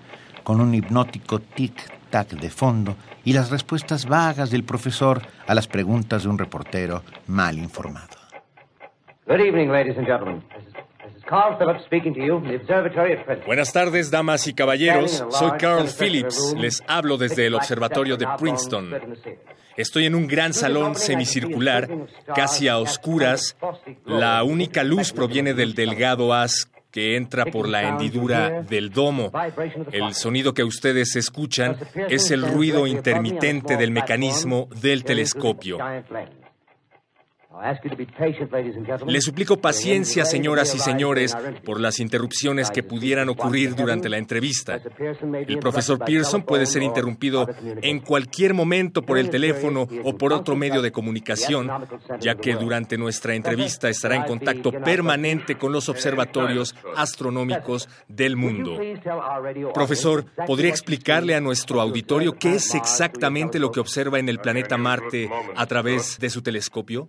con 0.42 0.62
un 0.62 0.74
hipnótico 0.74 1.40
tic-tac 1.40 2.40
de 2.40 2.48
fondo 2.48 2.96
y 3.22 3.34
las 3.34 3.50
respuestas 3.50 4.06
vagas 4.06 4.48
del 4.48 4.64
profesor 4.64 5.20
a 5.46 5.54
las 5.54 5.66
preguntas 5.66 6.22
de 6.22 6.30
un 6.30 6.38
reportero 6.38 7.02
mal 7.26 7.58
informado. 7.58 8.15
Good 9.26 9.40
evening, 9.40 9.70
ladies 9.70 9.96
and 9.96 10.06
gentlemen. 10.06 10.40
Carl 11.28 11.58
Phillips 11.58 11.84
speaking 11.84 12.14
to 12.14 12.20
you 12.20 12.38
from 12.38 12.48
the 12.48 12.54
observatory 12.54 13.14
at 13.14 13.24
Princeton. 13.24 13.46
Buenas 13.46 13.72
tardes, 13.72 14.10
damas 14.12 14.46
y 14.46 14.54
caballeros. 14.54 15.24
Soy 15.30 15.50
Carl 15.58 15.88
Phillips. 15.88 16.54
Les 16.56 16.80
hablo 16.86 17.16
desde 17.16 17.46
el 17.46 17.54
observatorio 17.56 18.16
de 18.16 18.28
Princeton. 18.38 19.16
Estoy 19.76 20.06
en 20.06 20.14
un 20.14 20.28
gran 20.28 20.54
salón 20.54 20.94
semicircular, 20.94 21.88
casi 22.36 22.68
a 22.68 22.78
oscuras. 22.78 23.56
La 24.04 24.44
única 24.44 24.84
luz 24.84 25.12
proviene 25.12 25.54
del 25.54 25.74
delgado 25.74 26.32
haz 26.32 26.70
que 26.92 27.16
entra 27.16 27.46
por 27.46 27.68
la 27.68 27.82
hendidura 27.82 28.62
del 28.62 28.90
domo. 28.90 29.32
El 29.90 30.14
sonido 30.14 30.54
que 30.54 30.62
ustedes 30.62 31.16
escuchan 31.16 31.76
es 32.08 32.30
el 32.30 32.46
ruido 32.46 32.86
intermitente 32.86 33.76
del 33.76 33.90
mecanismo 33.90 34.68
del 34.80 35.02
telescopio. 35.02 35.78
Le 39.06 39.20
suplico 39.20 39.56
paciencia, 39.56 40.24
señoras 40.24 40.74
y 40.74 40.78
señores, 40.78 41.36
por 41.64 41.80
las 41.80 42.00
interrupciones 42.00 42.70
que 42.70 42.82
pudieran 42.82 43.28
ocurrir 43.28 43.74
durante 43.74 44.08
la 44.08 44.18
entrevista. 44.18 44.80
El 45.46 45.58
profesor 45.58 45.98
Pearson 45.98 46.42
puede 46.42 46.66
ser 46.66 46.82
interrumpido 46.82 47.46
en 47.82 48.00
cualquier 48.00 48.52
momento 48.52 49.02
por 49.02 49.16
el 49.18 49.30
teléfono 49.30 49.86
o 50.04 50.16
por 50.16 50.32
otro 50.32 50.54
medio 50.54 50.82
de 50.82 50.92
comunicación, 50.92 51.70
ya 52.20 52.34
que 52.34 52.54
durante 52.54 52.98
nuestra 52.98 53.34
entrevista 53.34 53.88
estará 53.88 54.16
en 54.16 54.24
contacto 54.24 54.72
permanente 54.72 55.56
con 55.56 55.72
los 55.72 55.88
observatorios 55.88 56.74
astronómicos 56.94 57.88
del 58.08 58.36
mundo. 58.36 58.78
Profesor, 59.72 60.26
¿podría 60.46 60.70
explicarle 60.70 61.34
a 61.34 61.40
nuestro 61.40 61.80
auditorio 61.80 62.34
qué 62.38 62.56
es 62.56 62.74
exactamente 62.74 63.58
lo 63.58 63.72
que 63.72 63.80
observa 63.80 64.18
en 64.18 64.28
el 64.28 64.40
planeta 64.40 64.76
Marte 64.76 65.30
a 65.54 65.66
través 65.66 66.18
de 66.18 66.30
su 66.30 66.42
telescopio? 66.42 67.08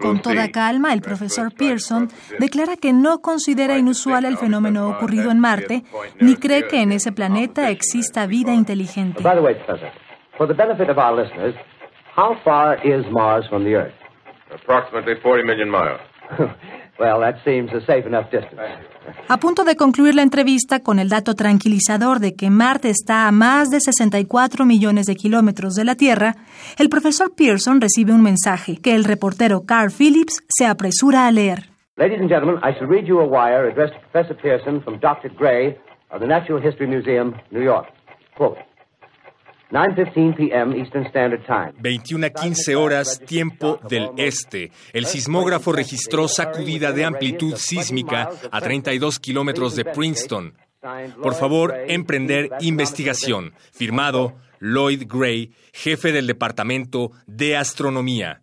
Con 0.00 0.20
toda 0.22 0.48
calma, 0.50 0.92
el 0.92 1.00
profesor 1.00 1.52
Pearson 1.54 2.08
declara 2.38 2.76
que 2.76 2.92
no 2.92 3.20
considera 3.20 3.78
inusual 3.78 4.24
el 4.24 4.36
fenómeno 4.36 4.88
ocurrido 4.88 5.30
en 5.30 5.38
Marte, 5.38 5.84
ni 6.20 6.36
cree 6.36 6.66
que 6.66 6.82
en 6.82 6.92
ese 6.92 7.12
planeta 7.12 7.70
exista 7.70 8.26
vida 8.26 8.54
inteligente. 8.54 9.22
By 9.22 9.34
the 9.34 9.42
way, 9.42 9.54
Professor, 9.54 9.90
for 10.36 10.46
the 10.48 10.54
benefit 10.54 10.88
of 10.88 10.98
our 10.98 11.14
listeners, 11.14 11.54
how 12.16 12.36
far 12.42 12.78
is 12.84 13.04
Mars 13.10 13.46
from 13.48 13.64
the 13.64 13.74
Earth? 13.74 13.94
Approximately 14.50 15.14
40 15.22 15.44
million 15.44 15.70
miles. 15.70 16.00
well, 16.98 17.20
that 17.20 17.42
seems 17.44 17.72
a 17.72 17.80
safe 17.86 18.06
enough 18.06 18.30
distance. 18.30 18.60
A 19.28 19.38
punto 19.38 19.64
de 19.64 19.76
concluir 19.76 20.14
la 20.14 20.22
entrevista 20.22 20.80
con 20.80 20.98
el 20.98 21.08
dato 21.08 21.34
tranquilizador 21.34 22.18
de 22.18 22.34
que 22.34 22.50
Marte 22.50 22.90
está 22.90 23.26
a 23.26 23.32
más 23.32 23.70
de 23.70 23.80
64 23.80 24.64
millones 24.66 25.06
de 25.06 25.14
kilómetros 25.16 25.74
de 25.74 25.84
la 25.84 25.94
Tierra, 25.94 26.34
el 26.78 26.88
profesor 26.88 27.34
Pearson 27.34 27.80
recibe 27.80 28.12
un 28.12 28.22
mensaje 28.22 28.76
que 28.76 28.94
el 28.94 29.04
reportero 29.04 29.62
Carl 29.64 29.90
Phillips 29.90 30.42
se 30.48 30.66
apresura 30.66 31.26
a 31.26 31.32
leer. 31.32 31.70
Ladies 31.96 32.20
and 32.20 32.28
gentlemen, 32.28 32.60
I 32.62 32.74
shall 32.78 32.86
read 32.86 33.06
you 33.06 33.18
a 33.20 33.26
wire 33.26 33.68
addressed 33.68 33.94
to 33.94 34.00
Professor 34.12 34.36
Pearson 34.36 34.80
from 34.82 35.00
Dr. 35.00 35.30
Gray 35.34 35.76
of 36.10 36.20
the 36.20 36.26
Natural 36.26 36.60
History 36.60 36.86
Museum, 36.86 37.34
New 37.50 37.62
York. 37.62 37.86
Quote, 38.36 38.58
21 41.80 42.26
a 42.26 42.30
15 42.30 42.76
horas, 42.76 43.20
tiempo 43.20 43.78
del 43.88 44.10
este. 44.16 44.70
El 44.92 45.04
sismógrafo 45.04 45.72
registró 45.72 46.26
sacudida 46.26 46.92
de 46.92 47.04
amplitud 47.04 47.54
sísmica 47.56 48.30
a 48.50 48.60
32 48.60 49.18
kilómetros 49.18 49.76
de 49.76 49.84
Princeton. 49.84 50.54
Por 51.22 51.34
favor, 51.34 51.74
emprender 51.88 52.48
investigación. 52.60 53.52
Firmado 53.72 54.36
Lloyd 54.60 55.04
Gray, 55.06 55.52
jefe 55.72 56.12
del 56.12 56.26
Departamento 56.26 57.10
de 57.26 57.56
Astronomía. 57.56 58.40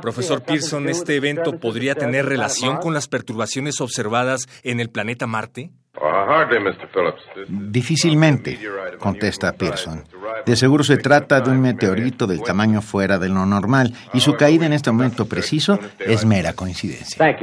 Profesor 0.00 0.42
Pearson, 0.42 0.88
¿este 0.88 1.16
evento 1.16 1.58
podría 1.58 1.94
tener 1.94 2.24
relación 2.24 2.76
con 2.78 2.94
las 2.94 3.08
perturbaciones 3.08 3.80
observadas 3.80 4.46
en 4.62 4.80
el 4.80 4.90
planeta 4.90 5.26
Marte? 5.26 5.70
Difícilmente, 7.48 8.58
contesta 8.98 9.52
Pearson. 9.52 10.04
De 10.44 10.56
seguro 10.56 10.82
se 10.82 10.96
trata 10.96 11.40
de 11.40 11.50
un 11.50 11.60
meteorito 11.60 12.26
del 12.26 12.42
tamaño 12.42 12.82
fuera 12.82 13.18
de 13.18 13.28
lo 13.28 13.46
normal 13.46 13.94
y 14.12 14.20
su 14.20 14.34
caída 14.34 14.66
en 14.66 14.72
este 14.72 14.90
momento 14.90 15.26
preciso 15.26 15.78
es 15.98 16.24
mera 16.24 16.54
coincidencia. 16.54 17.36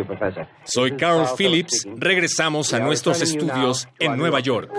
Soy 0.64 0.98
Carl 0.98 1.26
Phillips. 1.38 1.88
Regresamos 1.98 2.74
a 2.74 2.80
nuestros 2.80 3.22
estudios 3.22 3.88
en 3.98 4.18
Nueva 4.18 4.40
York. 4.40 4.72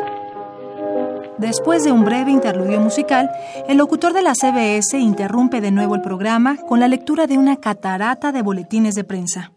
Después 1.39 1.83
de 1.85 1.91
un 1.91 2.05
breve 2.05 2.31
interludio 2.31 2.81
musical, 2.81 3.31
el 3.67 3.79
locutor 3.79 4.13
de 4.13 4.21
la 4.21 4.35
CBS 4.35 4.99
interrumpe 4.99 5.63
de 5.63 5.71
nuevo 5.71 5.95
el 5.95 6.03
programa 6.03 6.59
con 6.69 6.81
la 6.81 6.89
lectura 6.89 7.27
de 7.27 7.39
una 7.39 7.57
catarata 7.57 8.31
de 8.31 8.43
boletines 8.43 8.95
de 8.95 9.05
prensa. 9.05 9.53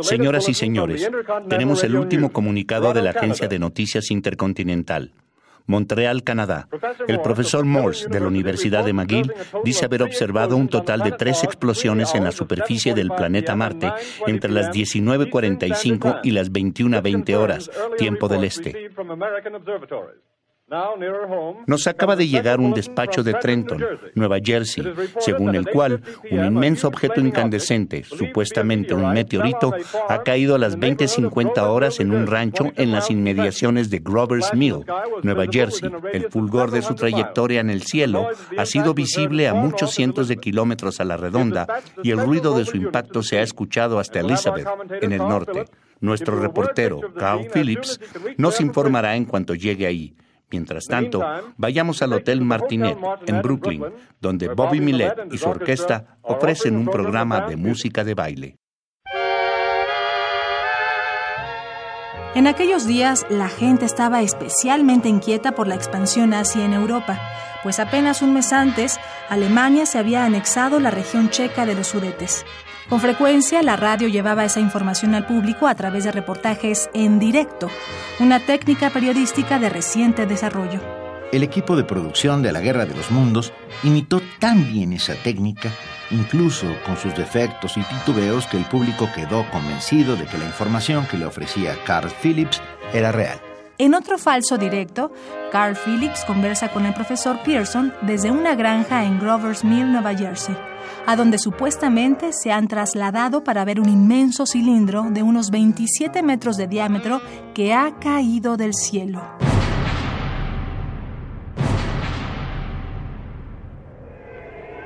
Señoras 0.00 0.48
y 0.48 0.54
señores, 0.54 1.10
tenemos 1.48 1.84
el 1.84 1.96
último 1.96 2.32
comunicado 2.32 2.92
de 2.92 3.02
la 3.02 3.10
Agencia 3.10 3.48
de 3.48 3.58
Noticias 3.58 4.10
Intercontinental. 4.10 5.12
Montreal, 5.66 6.24
Canadá. 6.24 6.66
El 7.06 7.20
profesor 7.20 7.66
Morse 7.66 8.08
de 8.08 8.20
la 8.20 8.26
Universidad 8.26 8.84
de 8.86 8.94
McGill 8.94 9.32
dice 9.64 9.84
haber 9.84 10.02
observado 10.02 10.56
un 10.56 10.68
total 10.68 11.00
de 11.00 11.12
tres 11.12 11.44
explosiones 11.44 12.14
en 12.14 12.24
la 12.24 12.32
superficie 12.32 12.94
del 12.94 13.10
planeta 13.10 13.54
Marte 13.54 13.92
entre 14.26 14.50
las 14.50 14.70
19.45 14.70 16.20
y 16.24 16.30
las 16.30 16.50
21.20 16.50 17.34
horas, 17.36 17.70
tiempo 17.98 18.28
del 18.28 18.44
este. 18.44 18.90
Nos 21.66 21.86
acaba 21.86 22.14
de 22.14 22.28
llegar 22.28 22.60
un 22.60 22.74
despacho 22.74 23.22
de 23.22 23.32
Trenton, 23.34 23.82
Nueva 24.14 24.38
Jersey, 24.42 24.84
según 25.18 25.54
el 25.54 25.66
cual 25.66 26.02
un 26.30 26.44
inmenso 26.44 26.88
objeto 26.88 27.20
incandescente, 27.20 28.04
supuestamente 28.04 28.92
un 28.92 29.12
meteorito, 29.12 29.72
ha 30.08 30.22
caído 30.22 30.54
a 30.54 30.58
las 30.58 30.78
20.50 30.78 31.58
horas 31.62 32.00
en 32.00 32.12
un 32.12 32.26
rancho 32.26 32.70
en 32.76 32.92
las 32.92 33.10
inmediaciones 33.10 33.88
de 33.88 34.00
Grover's 34.00 34.52
Mill, 34.52 34.84
Nueva 35.22 35.46
Jersey. 35.50 35.90
El 36.12 36.30
fulgor 36.30 36.70
de 36.70 36.82
su 36.82 36.94
trayectoria 36.94 37.60
en 37.60 37.70
el 37.70 37.82
cielo 37.82 38.28
ha 38.56 38.66
sido 38.66 38.92
visible 38.92 39.48
a 39.48 39.54
muchos 39.54 39.92
cientos 39.92 40.28
de 40.28 40.36
kilómetros 40.36 41.00
a 41.00 41.04
la 41.04 41.16
redonda 41.16 41.66
y 42.02 42.10
el 42.10 42.18
ruido 42.18 42.56
de 42.56 42.66
su 42.66 42.76
impacto 42.76 43.22
se 43.22 43.38
ha 43.38 43.42
escuchado 43.42 43.98
hasta 43.98 44.20
Elizabeth, 44.20 44.68
en 45.00 45.12
el 45.12 45.18
norte. 45.18 45.64
Nuestro 46.00 46.38
reportero, 46.38 47.00
Carl 47.16 47.48
Phillips, 47.52 47.98
nos 48.36 48.60
informará 48.60 49.16
en 49.16 49.24
cuanto 49.24 49.54
llegue 49.54 49.86
ahí. 49.86 50.14
Mientras 50.50 50.86
tanto, 50.86 51.22
vayamos 51.56 52.00
al 52.02 52.14
Hotel 52.14 52.40
Martinet 52.40 52.96
en 53.26 53.42
Brooklyn, 53.42 53.84
donde 54.20 54.48
Bobby 54.48 54.80
Millet 54.80 55.14
y 55.30 55.38
su 55.38 55.48
orquesta 55.48 56.18
ofrecen 56.22 56.76
un 56.76 56.86
programa 56.86 57.42
de 57.42 57.56
música 57.56 58.02
de 58.04 58.14
baile. 58.14 58.56
En 62.34 62.46
aquellos 62.46 62.86
días, 62.86 63.26
la 63.30 63.48
gente 63.48 63.84
estaba 63.84 64.22
especialmente 64.22 65.08
inquieta 65.08 65.52
por 65.52 65.66
la 65.66 65.74
expansión 65.74 66.30
nazi 66.30 66.60
en 66.60 66.72
Europa, 66.72 67.18
pues 67.62 67.80
apenas 67.80 68.22
un 68.22 68.32
mes 68.32 68.52
antes, 68.52 68.98
Alemania 69.28 69.86
se 69.86 69.98
había 69.98 70.24
anexado 70.24 70.78
la 70.78 70.90
región 70.90 71.30
checa 71.30 71.66
de 71.66 71.74
los 71.74 71.88
Sudetes. 71.88 72.44
Con 72.88 73.00
frecuencia, 73.00 73.62
la 73.62 73.76
radio 73.76 74.08
llevaba 74.08 74.46
esa 74.46 74.60
información 74.60 75.14
al 75.14 75.26
público 75.26 75.66
a 75.66 75.74
través 75.74 76.04
de 76.04 76.12
reportajes 76.12 76.88
en 76.94 77.18
directo, 77.18 77.68
una 78.18 78.40
técnica 78.40 78.88
periodística 78.88 79.58
de 79.58 79.68
reciente 79.68 80.24
desarrollo. 80.24 80.80
El 81.30 81.42
equipo 81.42 81.76
de 81.76 81.84
producción 81.84 82.40
de 82.40 82.50
la 82.50 82.60
Guerra 82.60 82.86
de 82.86 82.94
los 82.94 83.10
Mundos 83.10 83.52
imitó 83.82 84.22
tan 84.38 84.66
bien 84.72 84.94
esa 84.94 85.14
técnica, 85.16 85.70
incluso 86.10 86.66
con 86.86 86.96
sus 86.96 87.14
defectos 87.14 87.76
y 87.76 87.82
titubeos, 87.82 88.46
que 88.46 88.56
el 88.56 88.64
público 88.64 89.10
quedó 89.14 89.44
convencido 89.50 90.16
de 90.16 90.24
que 90.24 90.38
la 90.38 90.46
información 90.46 91.06
que 91.06 91.18
le 91.18 91.26
ofrecía 91.26 91.76
Carl 91.84 92.10
Phillips 92.22 92.62
era 92.94 93.12
real. 93.12 93.38
En 93.78 93.94
otro 93.94 94.18
falso 94.18 94.58
directo, 94.58 95.12
Carl 95.52 95.76
Phillips 95.76 96.24
conversa 96.24 96.68
con 96.70 96.84
el 96.84 96.94
profesor 96.94 97.38
Pearson 97.44 97.94
desde 98.02 98.30
una 98.30 98.54
granja 98.54 99.04
en 99.04 99.20
Grover's 99.20 99.64
Mill, 99.64 99.92
Nueva 99.92 100.14
Jersey 100.14 100.56
a 101.08 101.16
donde 101.16 101.38
supuestamente 101.38 102.32
se 102.32 102.52
han 102.52 102.68
trasladado 102.68 103.42
para 103.42 103.64
ver 103.64 103.80
un 103.80 103.88
inmenso 103.88 104.44
cilindro 104.44 105.04
de 105.08 105.22
unos 105.22 105.50
27 105.50 106.22
metros 106.22 106.58
de 106.58 106.66
diámetro 106.66 107.22
que 107.54 107.72
ha 107.72 107.94
caído 107.98 108.58
del 108.58 108.74
cielo. 108.74 109.22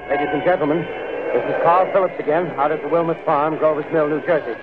Ladies 0.09 0.29
and 0.33 0.45
gentlemen, 0.45 0.87
this 1.33 1.43
is 1.49 1.57
Carl 1.65 1.91
Phillips 1.93 2.21
again, 2.21 2.53
out 2.57 2.71
at 2.71 2.81
the 2.83 2.89
Wilmot 2.89 3.17
Farm, 3.25 3.57
Grover's 3.59 3.91
Mill, 3.93 4.09
New 4.09 4.21
Jersey. 4.25 4.55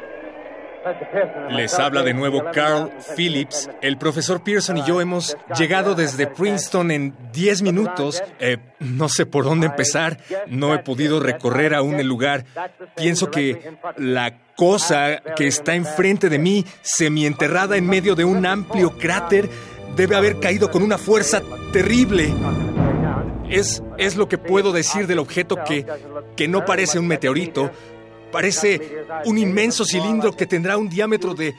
Les 1.50 1.78
habla 1.80 2.04
de 2.04 2.14
nuevo 2.14 2.44
Carl 2.54 2.92
Phillips. 3.16 3.70
El 3.82 3.98
profesor 3.98 4.44
Pearson 4.44 4.78
y 4.78 4.86
yo 4.86 5.02
hemos 5.02 5.38
llegado 5.58 5.96
desde 5.96 6.28
Princeton 6.28 6.92
en 6.92 7.16
10 7.34 7.62
minutos. 7.64 8.22
Eh, 8.40 8.58
no 8.80 9.10
sé 9.10 9.26
por 9.26 9.44
dónde 9.46 9.68
empezar. 9.68 10.20
No 10.48 10.74
he 10.74 10.80
podido 10.80 11.20
recorrer 11.20 11.74
aún 11.74 12.00
el 12.00 12.08
lugar. 12.08 12.46
Pienso 12.96 13.30
que 13.32 13.78
la 13.98 14.38
cosa 14.56 15.22
que 15.36 15.48
está 15.48 15.76
enfrente 15.76 16.30
de 16.30 16.40
mí, 16.40 16.66
semienterrada 16.82 17.78
en 17.78 17.88
medio 17.88 18.16
de 18.16 18.26
un 18.26 18.46
amplio 18.46 18.98
cráter, 18.98 19.50
debe 19.96 20.16
haber 20.16 20.40
caído 20.40 20.70
con 20.72 20.84
una 20.84 20.98
fuerza 20.98 21.42
terrible. 21.74 22.34
Es, 23.50 23.82
es 23.98 24.16
lo 24.16 24.30
que 24.30 24.38
puedo 24.38 24.72
decir 24.72 25.08
del 25.08 25.20
objeto 25.20 25.58
que, 25.66 25.86
que 26.36 26.48
no 26.48 26.66
parece 26.66 27.00
un 27.00 27.08
meteorito, 27.08 27.72
Parece 28.32 29.06
un 29.26 29.38
inmenso 29.38 29.86
cilindro 29.86 30.36
que 30.36 30.46
tendrá 30.46 30.78
un 30.78 30.90
diámetro 30.90 31.34
de... 31.34 31.56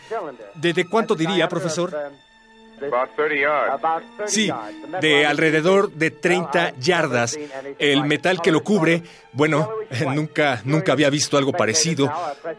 ¿De, 0.55 0.85
cuánto 0.87 1.15
diría, 1.15 1.49
profesor? 1.49 1.95
Sí, 4.27 4.51
de 5.01 5.27
alrededor 5.27 5.93
de 5.93 6.11
30 6.11 6.75
yardas. 6.79 7.39
El 7.79 8.05
metal 8.05 8.41
que 8.41 8.51
lo 8.51 8.63
cubre, 8.63 9.03
bueno, 9.33 9.71
nunca, 10.15 10.63
nunca 10.65 10.93
había 10.93 11.11
visto 11.11 11.37
algo 11.37 11.53
parecido. 11.53 12.13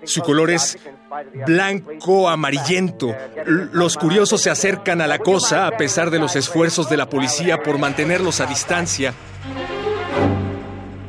Su 0.03 0.21
color 0.21 0.51
es 0.51 0.77
blanco 1.45 2.29
amarillento. 2.29 3.15
Los 3.45 3.97
curiosos 3.97 4.41
se 4.41 4.49
acercan 4.49 5.01
a 5.01 5.07
la 5.07 5.19
cosa 5.19 5.67
a 5.67 5.77
pesar 5.77 6.11
de 6.11 6.19
los 6.19 6.35
esfuerzos 6.35 6.89
de 6.89 6.97
la 6.97 7.09
policía 7.09 7.61
por 7.63 7.77
mantenerlos 7.77 8.39
a 8.41 8.45
distancia. 8.45 9.13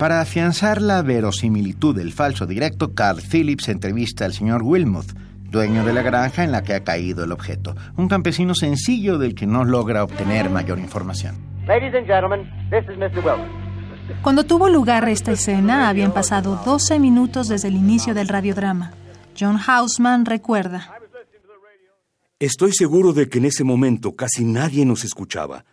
Para 0.02 0.20
afianzar 0.20 0.82
la 0.82 1.00
verosimilitud 1.00 1.94
del 1.94 2.12
falso 2.12 2.44
directo, 2.44 2.92
Carl 2.92 3.22
Phillips 3.22 3.68
entrevista 3.68 4.24
al 4.24 4.32
señor 4.32 4.64
Wilmoth, 4.64 5.12
dueño 5.48 5.84
de 5.84 5.92
la 5.92 6.02
granja 6.02 6.42
en 6.42 6.50
la 6.50 6.64
que 6.64 6.74
ha 6.74 6.82
caído 6.82 7.22
el 7.22 7.30
objeto, 7.30 7.76
un 7.96 8.08
campesino 8.08 8.56
sencillo 8.56 9.16
del 9.18 9.36
que 9.36 9.46
no 9.46 9.64
logra 9.64 10.02
obtener 10.02 10.50
mayor 10.50 10.80
información. 10.80 11.36
Cuando 14.22 14.44
tuvo 14.44 14.68
lugar 14.68 15.08
esta 15.08 15.30
escena, 15.30 15.88
habían 15.88 16.10
pasado 16.10 16.60
12 16.64 16.98
minutos 16.98 17.46
desde 17.46 17.68
el 17.68 17.76
inicio 17.76 18.12
del 18.12 18.26
radiodrama. 18.26 18.94
John 19.38 19.56
Hausman 19.64 20.26
recuerda. 20.26 20.98
Estoy 22.40 22.72
seguro 22.72 23.12
de 23.12 23.28
que 23.28 23.38
en 23.38 23.44
ese 23.44 23.62
momento 23.62 24.16
casi 24.16 24.44
nadie 24.44 24.84
nos 24.84 25.04
escuchaba. 25.04 25.64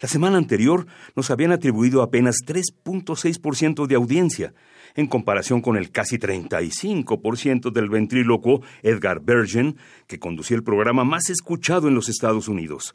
La 0.00 0.08
semana 0.08 0.38
anterior 0.38 0.86
nos 1.14 1.30
habían 1.30 1.52
atribuido 1.52 2.00
apenas 2.00 2.36
3.6% 2.46 3.86
de 3.86 3.94
audiencia, 3.94 4.54
en 4.94 5.06
comparación 5.06 5.60
con 5.60 5.76
el 5.76 5.90
casi 5.90 6.16
35% 6.16 7.70
del 7.70 7.90
ventrílocuo 7.90 8.62
Edgar 8.82 9.20
Bergen, 9.20 9.76
que 10.06 10.18
conducía 10.18 10.56
el 10.56 10.62
programa 10.62 11.04
más 11.04 11.28
escuchado 11.28 11.86
en 11.86 11.94
los 11.94 12.08
Estados 12.08 12.48
Unidos. 12.48 12.94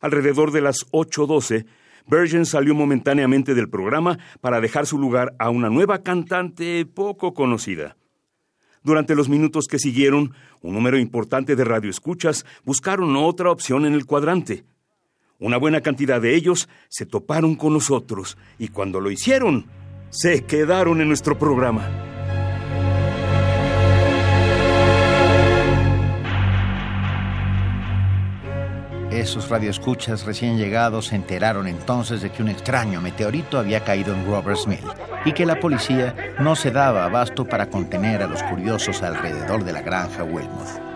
Alrededor 0.00 0.50
de 0.50 0.62
las 0.62 0.84
8.12, 0.90 1.64
Bergen 2.06 2.44
salió 2.44 2.74
momentáneamente 2.74 3.54
del 3.54 3.70
programa 3.70 4.18
para 4.40 4.60
dejar 4.60 4.86
su 4.86 4.98
lugar 4.98 5.34
a 5.38 5.48
una 5.48 5.70
nueva 5.70 6.02
cantante 6.02 6.84
poco 6.86 7.34
conocida. 7.34 7.96
Durante 8.82 9.14
los 9.14 9.28
minutos 9.28 9.66
que 9.70 9.78
siguieron, 9.78 10.34
un 10.60 10.74
número 10.74 10.98
importante 10.98 11.56
de 11.56 11.64
radioescuchas 11.64 12.44
buscaron 12.64 13.16
otra 13.16 13.50
opción 13.50 13.86
en 13.86 13.94
el 13.94 14.04
cuadrante. 14.04 14.64
Una 15.40 15.56
buena 15.56 15.80
cantidad 15.80 16.20
de 16.20 16.34
ellos 16.34 16.68
se 16.88 17.06
toparon 17.06 17.56
con 17.56 17.72
nosotros 17.72 18.38
y 18.58 18.68
cuando 18.68 19.00
lo 19.00 19.10
hicieron, 19.10 19.66
se 20.10 20.44
quedaron 20.44 21.00
en 21.00 21.08
nuestro 21.08 21.38
programa. 21.38 21.88
Esos 29.10 29.48
radioescuchas 29.48 30.24
recién 30.24 30.58
llegados 30.58 31.06
se 31.06 31.16
enteraron 31.16 31.66
entonces 31.66 32.20
de 32.20 32.30
que 32.30 32.42
un 32.42 32.48
extraño 32.48 33.00
meteorito 33.00 33.58
había 33.58 33.84
caído 33.84 34.12
en 34.12 34.26
Roberts 34.26 34.66
Mill 34.66 34.80
y 35.24 35.32
que 35.32 35.46
la 35.46 35.60
policía 35.60 36.34
no 36.40 36.56
se 36.56 36.70
daba 36.70 37.04
abasto 37.04 37.44
para 37.44 37.70
contener 37.70 38.22
a 38.22 38.26
los 38.26 38.42
curiosos 38.42 39.02
alrededor 39.02 39.64
de 39.64 39.72
la 39.72 39.82
granja 39.82 40.24
Wilmouth. 40.24 40.93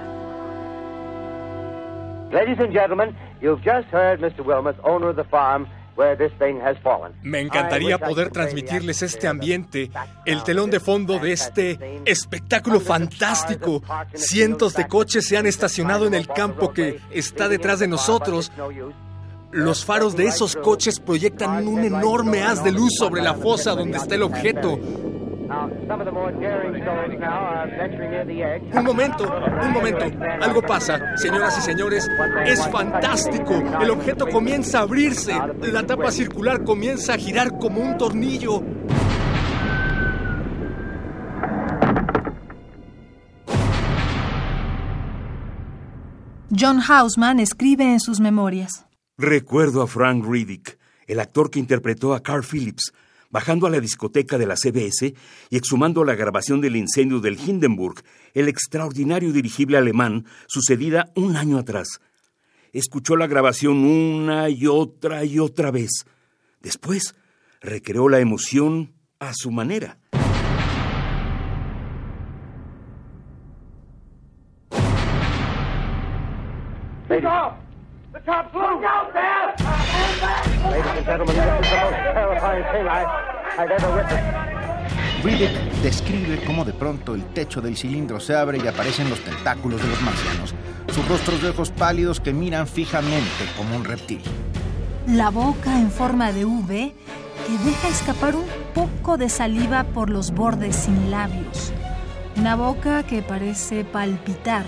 Ladies 2.30 2.58
and 2.58 2.72
gentlemen, 2.72 3.16
you've 3.40 3.62
just 3.62 3.88
heard 3.88 4.20
Mr. 4.20 4.44
Wilmot, 4.44 4.76
owner 4.84 5.08
of 5.08 5.16
the 5.16 5.24
farm 5.24 5.66
where 5.94 6.14
this 6.14 6.30
thing 6.38 6.60
has 6.60 6.76
fallen. 6.78 7.12
Me 7.22 7.40
encantaría 7.40 7.98
poder 7.98 8.30
transmitirles 8.30 9.02
este 9.02 9.26
ambiente, 9.26 9.90
el 10.26 10.42
telón 10.44 10.70
de 10.70 10.78
fondo 10.78 11.18
de 11.18 11.32
este 11.32 12.02
espectáculo 12.04 12.80
fantástico. 12.80 13.82
Cientos 14.14 14.74
de 14.74 14.86
coches 14.86 15.26
se 15.26 15.38
han 15.38 15.46
estacionado 15.46 16.06
en 16.06 16.14
el 16.14 16.28
campo 16.28 16.72
que 16.72 17.00
está 17.10 17.48
detrás 17.48 17.80
de 17.80 17.88
nosotros. 17.88 18.52
Los 19.50 19.84
faros 19.84 20.14
de 20.14 20.26
esos 20.26 20.54
coches 20.54 21.00
proyectan 21.00 21.66
un 21.66 21.82
enorme 21.82 22.42
haz 22.42 22.62
de 22.62 22.72
luz 22.72 22.94
sobre 22.96 23.22
la 23.22 23.34
fosa 23.34 23.72
donde 23.72 23.96
está 23.96 24.14
el 24.14 24.22
objeto. 24.22 24.78
Un 28.74 28.84
momento, 28.84 29.24
un 29.62 29.72
momento. 29.72 30.04
Algo 30.42 30.60
pasa, 30.62 31.16
señoras 31.16 31.56
y 31.58 31.62
señores. 31.62 32.06
Es 32.44 32.68
fantástico. 32.68 33.54
El 33.80 33.90
objeto 33.90 34.26
comienza 34.28 34.80
a 34.80 34.82
abrirse. 34.82 35.32
La 35.72 35.84
tapa 35.84 36.10
circular 36.10 36.64
comienza 36.64 37.14
a 37.14 37.16
girar 37.16 37.56
como 37.58 37.80
un 37.80 37.96
tornillo. 37.96 38.62
John 46.50 46.80
Hausman 46.80 47.40
escribe 47.40 47.84
en 47.84 48.00
sus 48.00 48.20
memorias. 48.20 48.86
Recuerdo 49.16 49.82
a 49.82 49.86
Frank 49.86 50.24
Riddick, 50.26 50.78
el 51.06 51.20
actor 51.20 51.50
que 51.50 51.58
interpretó 51.58 52.14
a 52.14 52.22
Carl 52.22 52.42
Phillips, 52.42 52.92
bajando 53.30 53.66
a 53.66 53.70
la 53.70 53.80
discoteca 53.80 54.38
de 54.38 54.46
la 54.46 54.56
CBS 54.56 55.14
y 55.50 55.56
exhumando 55.56 56.04
la 56.04 56.14
grabación 56.14 56.60
del 56.60 56.76
incendio 56.76 57.20
del 57.20 57.38
Hindenburg, 57.38 58.02
el 58.34 58.48
extraordinario 58.48 59.32
dirigible 59.32 59.78
alemán, 59.78 60.26
sucedida 60.46 61.12
un 61.14 61.36
año 61.36 61.58
atrás. 61.58 62.00
Escuchó 62.72 63.16
la 63.16 63.26
grabación 63.26 63.78
una 63.78 64.48
y 64.48 64.66
otra 64.66 65.24
y 65.24 65.38
otra 65.38 65.70
vez. 65.70 66.04
Después, 66.60 67.14
recreó 67.60 68.08
la 68.08 68.20
emoción 68.20 68.94
a 69.18 69.32
su 69.34 69.50
manera. 69.50 69.98
Riddick 85.22 85.50
describe 85.82 86.44
cómo 86.44 86.64
de 86.64 86.72
pronto 86.72 87.14
el 87.14 87.24
techo 87.26 87.60
del 87.60 87.76
cilindro 87.76 88.20
se 88.20 88.36
abre 88.36 88.58
y 88.62 88.66
aparecen 88.66 89.10
los 89.10 89.20
tentáculos 89.20 89.82
de 89.82 89.88
los 89.88 90.00
marcianos, 90.02 90.54
sus 90.92 91.08
rostros 91.08 91.42
de 91.42 91.50
ojos 91.50 91.70
pálidos 91.70 92.20
que 92.20 92.32
miran 92.32 92.66
fijamente 92.66 93.44
como 93.56 93.76
un 93.76 93.84
reptil. 93.84 94.22
La 95.06 95.30
boca 95.30 95.80
en 95.80 95.90
forma 95.90 96.32
de 96.32 96.44
V 96.44 96.94
que 97.46 97.58
deja 97.64 97.88
escapar 97.88 98.36
un 98.36 98.46
poco 98.74 99.16
de 99.16 99.28
saliva 99.28 99.84
por 99.84 100.10
los 100.10 100.32
bordes 100.32 100.76
sin 100.76 101.10
labios. 101.10 101.72
Una 102.36 102.54
boca 102.54 103.02
que 103.02 103.22
parece 103.22 103.84
palpitar. 103.84 104.64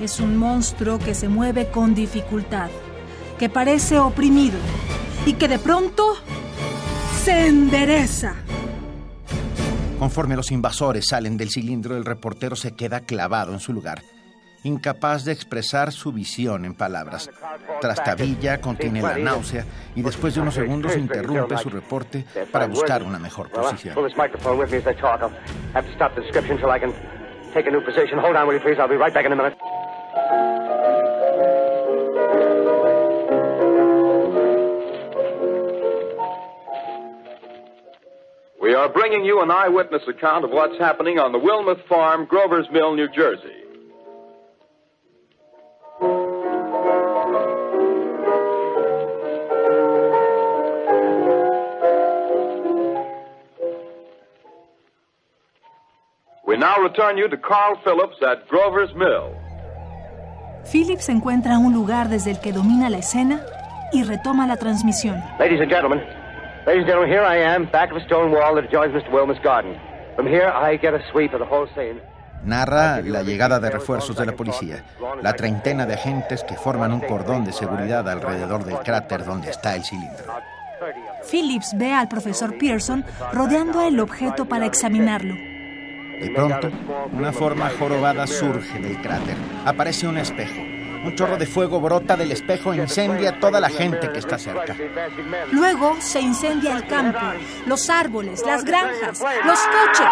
Es 0.00 0.18
un 0.18 0.36
monstruo 0.36 0.98
que 0.98 1.14
se 1.14 1.28
mueve 1.28 1.68
con 1.68 1.94
dificultad 1.94 2.70
que 3.38 3.48
parece 3.48 3.98
oprimido 3.98 4.58
y 5.26 5.34
que 5.34 5.48
de 5.48 5.58
pronto 5.58 6.16
se 7.22 7.46
endereza. 7.46 8.34
Conforme 9.98 10.36
los 10.36 10.52
invasores 10.52 11.08
salen 11.08 11.36
del 11.36 11.50
cilindro, 11.50 11.96
el 11.96 12.04
reportero 12.04 12.54
se 12.54 12.74
queda 12.74 13.00
clavado 13.00 13.52
en 13.52 13.58
su 13.58 13.72
lugar, 13.72 14.02
incapaz 14.62 15.24
de 15.24 15.32
expresar 15.32 15.90
su 15.92 16.12
visión 16.12 16.64
en 16.64 16.74
palabras. 16.74 17.28
Trastabilla, 17.80 18.60
contiene 18.60 19.02
la 19.02 19.18
náusea 19.18 19.64
y 19.96 20.02
después 20.02 20.34
de 20.34 20.40
unos 20.40 20.54
segundos 20.54 20.96
interrumpe 20.96 21.58
su 21.58 21.68
reporte 21.68 22.24
para 22.52 22.66
buscar 22.66 23.02
una 23.02 23.18
mejor 23.18 23.50
posición. 23.50 23.94
Are 38.78 38.88
bringing 38.88 39.24
you 39.24 39.40
an 39.42 39.50
eyewitness 39.50 40.02
account 40.06 40.44
of 40.44 40.50
what's 40.50 40.78
happening 40.78 41.18
on 41.18 41.32
the 41.32 41.38
Wilmouth 41.38 41.84
Farm, 41.88 42.26
Grover's 42.26 42.66
Mill, 42.70 42.94
New 42.94 43.08
Jersey. 43.08 43.64
We 56.46 56.56
now 56.56 56.78
return 56.80 57.18
you 57.18 57.28
to 57.28 57.36
Carl 57.36 57.80
Phillips 57.84 58.16
at 58.22 58.48
Grover's 58.48 58.94
Mill. 58.94 59.34
Phillips 60.64 61.08
encuentra 61.08 61.58
un 61.58 61.72
lugar 61.72 62.08
desde 62.08 62.30
el 62.30 62.40
que 62.40 62.52
domina 62.52 62.90
la 62.90 62.98
escena 62.98 63.44
y 63.92 64.04
retoma 64.04 64.46
la 64.46 64.56
transmisión. 64.56 65.22
Ladies 65.38 65.60
and 65.60 65.70
gentlemen, 65.70 66.00
ladies 66.68 66.82
and 66.82 66.88
gentlemen, 66.88 67.10
here 67.10 67.24
I 67.24 67.36
am, 67.54 67.64
back 67.70 67.90
of 67.90 67.96
a 67.96 68.04
stone 68.04 68.30
wall 68.30 68.54
that 68.56 68.64
adjoins 68.64 68.92
Mr. 68.92 69.10
Wilmer's 69.10 69.40
garden. 69.42 69.74
From 70.16 70.26
here, 70.26 70.48
I 70.48 70.76
get 70.76 70.92
a 70.92 71.02
sweep 71.10 71.32
of 71.32 71.40
the 71.40 71.46
whole 71.46 71.66
scene. 71.74 72.00
Narra 72.44 73.00
la 73.02 73.22
llegada 73.22 73.58
de 73.58 73.70
refuerzos 73.70 74.14
de 74.16 74.26
la 74.26 74.32
policía, 74.32 74.84
la 75.22 75.32
treintena 75.32 75.86
de 75.86 75.94
agentes 75.94 76.44
que 76.44 76.56
forman 76.56 76.92
un 76.92 77.00
cordón 77.00 77.44
de 77.44 77.52
seguridad 77.52 78.08
alrededor 78.08 78.64
del 78.64 78.78
cráter 78.78 79.24
donde 79.24 79.50
está 79.50 79.74
el 79.74 79.82
cilindro. 79.82 80.34
Phillips 81.28 81.72
ve 81.76 81.92
al 81.92 82.06
profesor 82.06 82.56
Pearson 82.58 83.04
rodeando 83.32 83.82
el 83.82 83.98
objeto 83.98 84.44
para 84.44 84.66
examinarlo. 84.66 85.34
De 85.34 86.30
pronto, 86.34 86.70
una 87.12 87.32
forma 87.32 87.70
jorobada 87.78 88.26
surge 88.26 88.78
del 88.78 89.00
cráter. 89.00 89.36
Aparece 89.64 90.06
un 90.06 90.18
espejo. 90.18 90.77
Un 91.04 91.14
chorro 91.14 91.36
de 91.36 91.46
fuego 91.46 91.80
brota 91.80 92.16
del 92.16 92.32
espejo 92.32 92.72
e 92.72 92.76
incendia 92.78 93.30
a 93.30 93.40
toda 93.40 93.60
la 93.60 93.68
gente 93.68 94.10
que 94.10 94.18
está 94.18 94.38
cerca. 94.38 94.76
Luego 95.52 95.96
se 96.00 96.20
incendia 96.20 96.76
el 96.76 96.86
campo, 96.86 97.20
los 97.66 97.88
árboles, 97.88 98.42
las 98.44 98.64
granjas, 98.64 99.20
los 99.44 99.60
coches. 99.60 100.08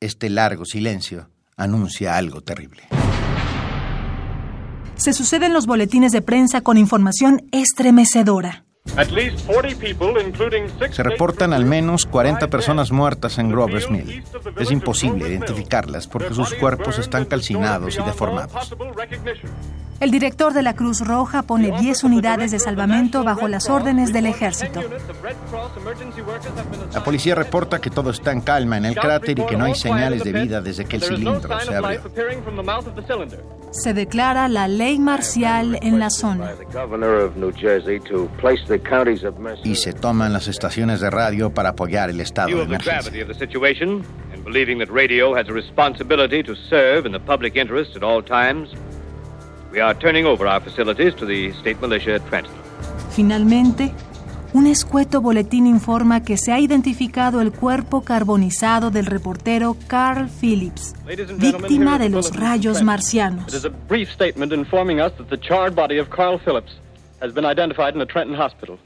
Este 0.00 0.30
largo 0.30 0.64
silencio 0.64 1.30
anuncia 1.56 2.16
algo 2.16 2.42
terrible. 2.42 2.82
Se 4.96 5.12
suceden 5.12 5.52
los 5.52 5.66
boletines 5.66 6.12
de 6.12 6.22
prensa 6.22 6.60
con 6.60 6.76
información 6.76 7.48
estremecedora. 7.52 8.65
Se 10.90 11.02
reportan 11.02 11.52
al 11.52 11.64
menos 11.64 12.06
40 12.06 12.48
personas 12.48 12.90
muertas 12.92 13.38
en 13.38 13.50
Grover's 13.50 13.90
Mill. 13.90 14.24
Es 14.58 14.70
imposible 14.70 15.28
identificarlas 15.28 16.06
porque 16.06 16.32
sus 16.32 16.54
cuerpos 16.54 16.98
están 16.98 17.24
calcinados 17.24 17.98
y 17.98 18.02
deformados. 18.02 18.74
El 19.98 20.10
director 20.10 20.52
de 20.52 20.62
la 20.62 20.74
Cruz 20.74 21.00
Roja 21.00 21.42
pone 21.42 21.78
10 21.78 22.04
unidades 22.04 22.50
de 22.50 22.58
salvamento 22.58 23.24
bajo 23.24 23.48
las 23.48 23.70
órdenes 23.70 24.12
del 24.12 24.26
ejército. 24.26 24.82
La 26.92 27.02
policía 27.02 27.34
reporta 27.34 27.80
que 27.80 27.88
todo 27.88 28.10
está 28.10 28.32
en 28.32 28.42
calma 28.42 28.76
en 28.76 28.84
el 28.84 28.94
cráter 28.94 29.38
y 29.38 29.46
que 29.46 29.56
no 29.56 29.64
hay 29.64 29.74
señales 29.74 30.22
de 30.22 30.32
vida 30.32 30.60
desde 30.60 30.84
que 30.84 30.96
el 30.96 31.02
cilindro 31.02 31.60
se 31.60 31.74
abrió. 31.74 32.00
Se 33.82 33.94
declara 33.94 34.48
la 34.48 34.68
ley 34.68 34.98
marcial 34.98 35.78
en 35.82 35.98
la 35.98 36.10
zona. 36.10 36.52
Y 39.64 39.74
se 39.74 39.92
toman 39.92 40.32
las 40.32 40.48
estaciones 40.48 41.00
de 41.00 41.10
radio 41.10 41.50
para 41.50 41.70
apoyar 41.70 42.10
el 42.10 42.20
estado 42.20 42.56
de 42.56 42.62
emergencia. 42.62 43.12
believing 44.46 44.78
that 44.78 44.88
radio 44.92 45.34
has 45.34 45.48
a 45.48 45.52
responsibility 45.52 46.40
to 46.40 46.54
serve 46.54 47.04
in 47.04 47.10
the 47.10 47.18
public 47.18 47.56
interest 47.56 47.96
at 47.96 48.04
all 48.04 48.22
times, 48.22 48.72
we 49.72 49.80
are 49.80 49.92
turning 49.92 50.24
over 50.24 50.46
our 50.46 50.60
facilities 50.60 51.14
to 51.16 51.26
the 51.26 51.52
state 51.54 51.80
militia 51.80 52.14
at 52.14 52.26
Trenton. 52.28 52.54
Finalmente, 53.10 53.92
un 54.56 54.66
escueto 54.66 55.20
boletín 55.20 55.66
informa 55.66 56.22
que 56.22 56.38
se 56.38 56.50
ha 56.50 56.58
identificado 56.58 57.42
el 57.42 57.52
cuerpo 57.52 58.02
carbonizado 58.02 58.90
del 58.90 59.04
reportero 59.04 59.76
Carl 59.86 60.30
Phillips, 60.30 60.94
víctima 61.36 61.98
de 61.98 62.08
los 62.08 62.34
rayos 62.34 62.82
marcianos. 62.82 63.52
Has 67.18 67.32
been 67.32 67.46
identified 67.46 67.94
in 67.94 68.06
Trenton 68.06 68.38
Hospital. 68.38 68.78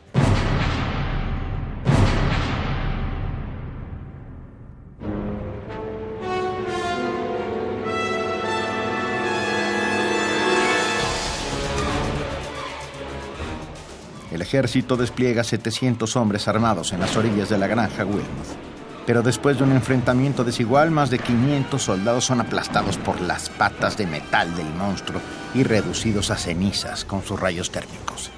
Ejército 14.50 14.96
despliega 14.96 15.44
700 15.44 16.16
hombres 16.16 16.48
armados 16.48 16.92
en 16.92 16.98
las 16.98 17.16
orillas 17.16 17.48
de 17.48 17.56
la 17.56 17.68
granja 17.68 18.04
Wilmouth. 18.04 18.58
Pero 19.06 19.22
después 19.22 19.56
de 19.56 19.62
un 19.62 19.70
enfrentamiento 19.70 20.42
desigual, 20.42 20.90
más 20.90 21.08
de 21.08 21.20
500 21.20 21.80
soldados 21.80 22.24
son 22.24 22.40
aplastados 22.40 22.98
por 22.98 23.20
las 23.20 23.48
patas 23.48 23.96
de 23.96 24.08
metal 24.08 24.52
del 24.56 24.68
monstruo 24.74 25.20
y 25.54 25.62
reducidos 25.62 26.32
a 26.32 26.36
cenizas 26.36 27.04
con 27.04 27.22
sus 27.22 27.38
rayos 27.38 27.70
térmicos. 27.70 28.32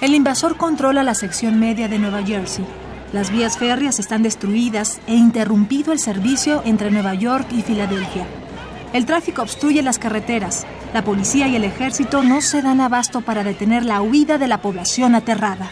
El 0.00 0.14
invasor 0.14 0.56
controla 0.56 1.02
la 1.02 1.14
sección 1.14 1.60
media 1.60 1.88
de 1.88 1.98
Nueva 1.98 2.22
Jersey. 2.22 2.64
Las 3.12 3.30
vías 3.30 3.58
férreas 3.58 3.98
están 3.98 4.22
destruidas 4.22 4.98
e 5.06 5.14
interrumpido 5.14 5.92
el 5.92 5.98
servicio 5.98 6.62
entre 6.64 6.90
Nueva 6.90 7.12
York 7.12 7.48
y 7.52 7.60
Filadelfia. 7.60 8.26
El 8.94 9.06
tráfico 9.06 9.42
obstruye 9.42 9.82
las 9.82 9.98
carreteras. 9.98 10.64
La 10.92 11.02
policía 11.02 11.48
y 11.48 11.56
el 11.56 11.64
ejército 11.64 12.22
no 12.22 12.40
se 12.40 12.62
dan 12.62 12.80
abasto 12.80 13.22
para 13.22 13.42
detener 13.42 13.84
la 13.84 14.00
huida 14.00 14.38
de 14.38 14.46
la 14.46 14.62
población 14.62 15.16
aterrada. 15.16 15.68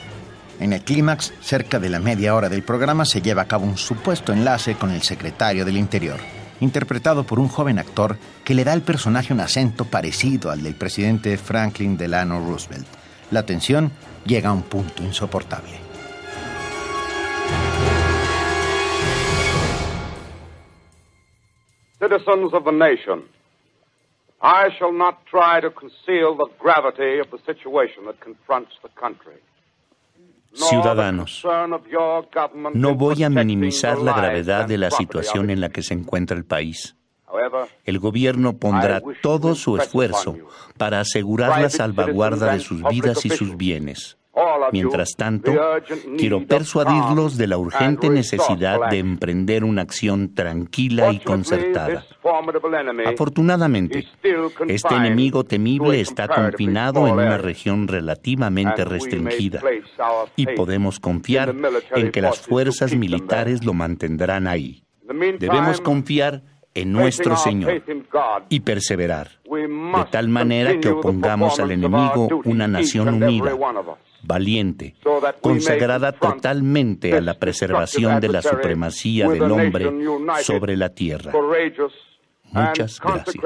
En 0.59 0.73
el 0.73 0.83
clímax, 0.83 1.33
cerca 1.41 1.79
de 1.79 1.89
la 1.89 2.01
media 2.01 2.35
hora 2.35 2.49
del 2.49 2.65
programa, 2.65 3.05
se 3.05 3.23
lleva 3.23 3.43
a 3.43 3.47
cabo 3.47 3.65
un 3.65 3.79
supuesto 3.79 4.33
enlace 4.33 4.75
con 4.75 4.91
el 4.91 5.03
secretario 5.03 5.65
del 5.65 5.77
Interior, 5.77 6.19
interpretado 6.59 7.23
por 7.25 7.39
un 7.39 7.47
joven 7.47 7.79
actor 7.79 8.19
que 8.43 8.55
le 8.55 8.65
da 8.65 8.73
al 8.73 8.83
personaje 8.83 9.33
un 9.33 9.39
acento 9.39 9.85
parecido 9.85 10.51
al 10.51 10.65
del 10.65 10.75
presidente 10.75 11.39
Franklin 11.39 11.97
Delano 11.97 12.45
Roosevelt. 12.45 12.89
La 13.31 13.47
tensión 13.47 13.93
llega 14.27 14.49
a 14.49 14.53
un 14.53 14.63
punto 14.63 15.05
insoportable. 15.05 15.92
Citizens 22.03 22.53
of 22.53 22.65
the 22.65 22.73
nation, 22.73 23.23
I 24.43 24.71
shall 24.77 24.93
not 24.93 25.25
try 25.31 25.61
to 25.61 25.71
conceal 25.71 26.35
the 26.37 26.49
gravity 26.59 27.21
of 27.21 27.31
the 27.31 27.39
situation 27.47 28.07
that 28.07 28.19
confronts 28.19 28.73
the 28.83 28.89
country. 29.01 29.39
Ciudadanos, 30.53 31.45
no 32.75 32.95
voy 32.97 33.23
a 33.23 33.31
minimizar 33.31 33.99
la 33.99 34.15
gravedad 34.15 34.67
de 34.67 34.79
la 34.79 34.91
situación 34.91 35.49
en 35.51 35.61
la 35.61 35.69
que 35.69 35.85
se 35.85 35.95
encuentra 35.95 36.37
el 36.37 36.45
país. 36.45 36.97
El 37.85 38.01
gobierno 38.01 38.55
pondrá 38.55 39.01
todo 39.23 39.55
su 39.55 39.77
esfuerzo 39.77 40.37
para 40.77 40.99
asegurar 40.99 41.63
la 41.63 41.71
salvaguarda 41.71 42.53
de 42.53 42.59
sus 42.59 42.83
vidas 42.83 43.25
y 43.25 43.31
sus 43.31 43.57
bienes. 43.57 44.19
Mientras 44.73 45.11
tanto, 45.17 45.53
quiero 46.17 46.47
persuadirlos 46.47 47.37
de 47.37 47.47
la 47.47 47.59
urgente 47.59 48.09
necesidad 48.09 48.89
de 48.89 48.99
emprender 48.99 49.63
una 49.63 49.83
acción 49.83 50.35
tranquila 50.35 51.13
y 51.13 51.19
concertada. 51.19 52.07
Afortunadamente, 53.05 54.09
este 54.69 54.95
enemigo 54.95 55.45
temible 55.45 56.01
está 56.01 56.29
confinado 56.29 57.07
en 57.07 57.15
una 57.15 57.37
región 57.37 57.89
relativamente 57.89 58.85
restringida 58.85 59.61
y 60.35 60.47
podemos 60.47 60.99
confiar 60.99 61.55
en 61.95 62.11
que 62.11 62.23
las 62.23 62.41
fuerzas 62.41 62.95
militares 62.95 63.65
lo 63.65 63.75
mantendrán 63.75 64.47
ahí. 64.47 64.83
Debemos 65.39 65.83
confiar 65.83 66.43
en 66.75 66.93
nuestro 66.93 67.37
Señor 67.37 67.83
y 68.49 68.61
perseverar, 68.61 69.29
de 69.45 70.05
tal 70.11 70.29
manera 70.31 70.81
que 70.81 70.89
opongamos 70.89 71.61
al 71.61 71.73
enemigo 71.73 72.29
una 72.45 72.67
nación 72.67 73.23
unida, 73.23 73.55
valiente, 74.23 74.95
consagrada 75.41 76.13
totalmente 76.13 77.17
a 77.17 77.21
la 77.21 77.35
preservación 77.35 78.21
de 78.21 78.29
la 78.29 78.43
supremacía 78.43 79.29
del 79.29 79.51
hombre 79.51 79.91
sobre 80.43 80.77
la 80.77 80.91
tierra. 80.91 81.33
Muchas 82.53 83.01
gracias. 83.01 83.37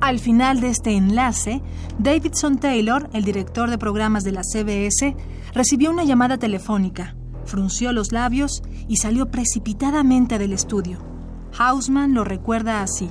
Al 0.00 0.18
final 0.18 0.60
de 0.60 0.68
este 0.68 0.92
enlace, 0.92 1.60
Davidson 1.98 2.58
Taylor, 2.58 3.10
el 3.12 3.24
director 3.24 3.68
de 3.68 3.76
programas 3.76 4.24
de 4.24 4.32
la 4.32 4.42
CBS, 4.42 5.14
recibió 5.52 5.90
una 5.90 6.04
llamada 6.04 6.38
telefónica, 6.38 7.14
frunció 7.44 7.92
los 7.92 8.10
labios 8.10 8.62
y 8.88 8.96
salió 8.96 9.26
precipitadamente 9.26 10.38
del 10.38 10.52
estudio. 10.52 11.19
Hausman 11.58 12.14
lo 12.14 12.24
recuerda 12.24 12.82
así. 12.82 13.10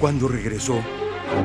Cuando 0.00 0.28
regresó, 0.28 0.80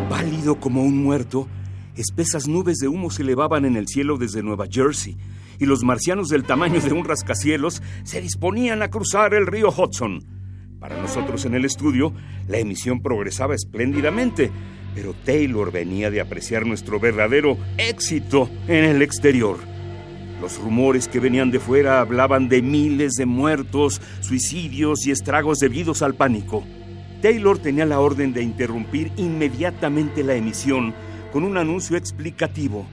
pálido 0.10 0.60
como 0.60 0.84
un 0.84 1.04
muerto, 1.04 1.48
espesas 1.96 2.48
nubes 2.48 2.78
de 2.78 2.88
humo 2.88 3.10
se 3.10 3.24
elevaban 3.24 3.66
en 3.66 3.76
el 3.76 3.88
cielo 3.88 4.18
desde 4.18 4.44
Nueva 4.44 4.66
Jersey 4.70 5.18
y 5.60 5.66
los 5.66 5.84
marcianos 5.84 6.30
del 6.30 6.44
tamaño 6.44 6.80
de 6.82 6.94
un 6.94 7.06
rascacielos 7.06 7.82
se 8.04 8.22
disponían 8.22 8.82
a 8.82 8.90
cruzar 8.90 9.34
el 9.34 9.48
río 9.48 9.70
Hudson. 9.70 10.24
Para 10.80 11.02
nosotros 11.02 11.46
en 11.46 11.56
el 11.56 11.66
estudio, 11.66 12.14
la 12.48 12.60
emisión 12.60 13.02
progresaba 13.02 13.56
espléndidamente, 13.56 14.52
pero 14.94 15.14
Taylor 15.14 15.72
venía 15.72 16.12
de 16.12 16.22
apreciar 16.22 16.66
nuestro 16.66 17.00
verdadero 17.00 17.58
éxito 17.78 18.50
en 18.68 18.86
el 18.86 19.02
exterior. 19.02 19.75
Los 20.46 20.60
rumores 20.60 21.08
que 21.08 21.20
venían 21.20 21.50
de 21.50 21.60
fuera 21.60 22.02
hablaban 22.02 22.50
de 22.50 22.62
miles 22.62 23.14
de 23.14 23.26
muertos, 23.26 24.00
suicidios 24.22 25.08
y 25.08 25.10
estragos 25.10 25.58
debidos 25.58 26.04
al 26.04 26.14
pánico. 26.14 26.64
Taylor 27.20 27.58
tenía 27.58 27.88
la 27.88 28.00
orden 28.00 28.32
de 28.32 28.44
interrumpir 28.44 29.12
inmediatamente 29.18 30.24
la 30.24 30.36
emisión 30.36 30.94
con 31.34 31.46
un 31.46 31.58
anuncio 31.58 31.98
explicativo. 31.98 32.86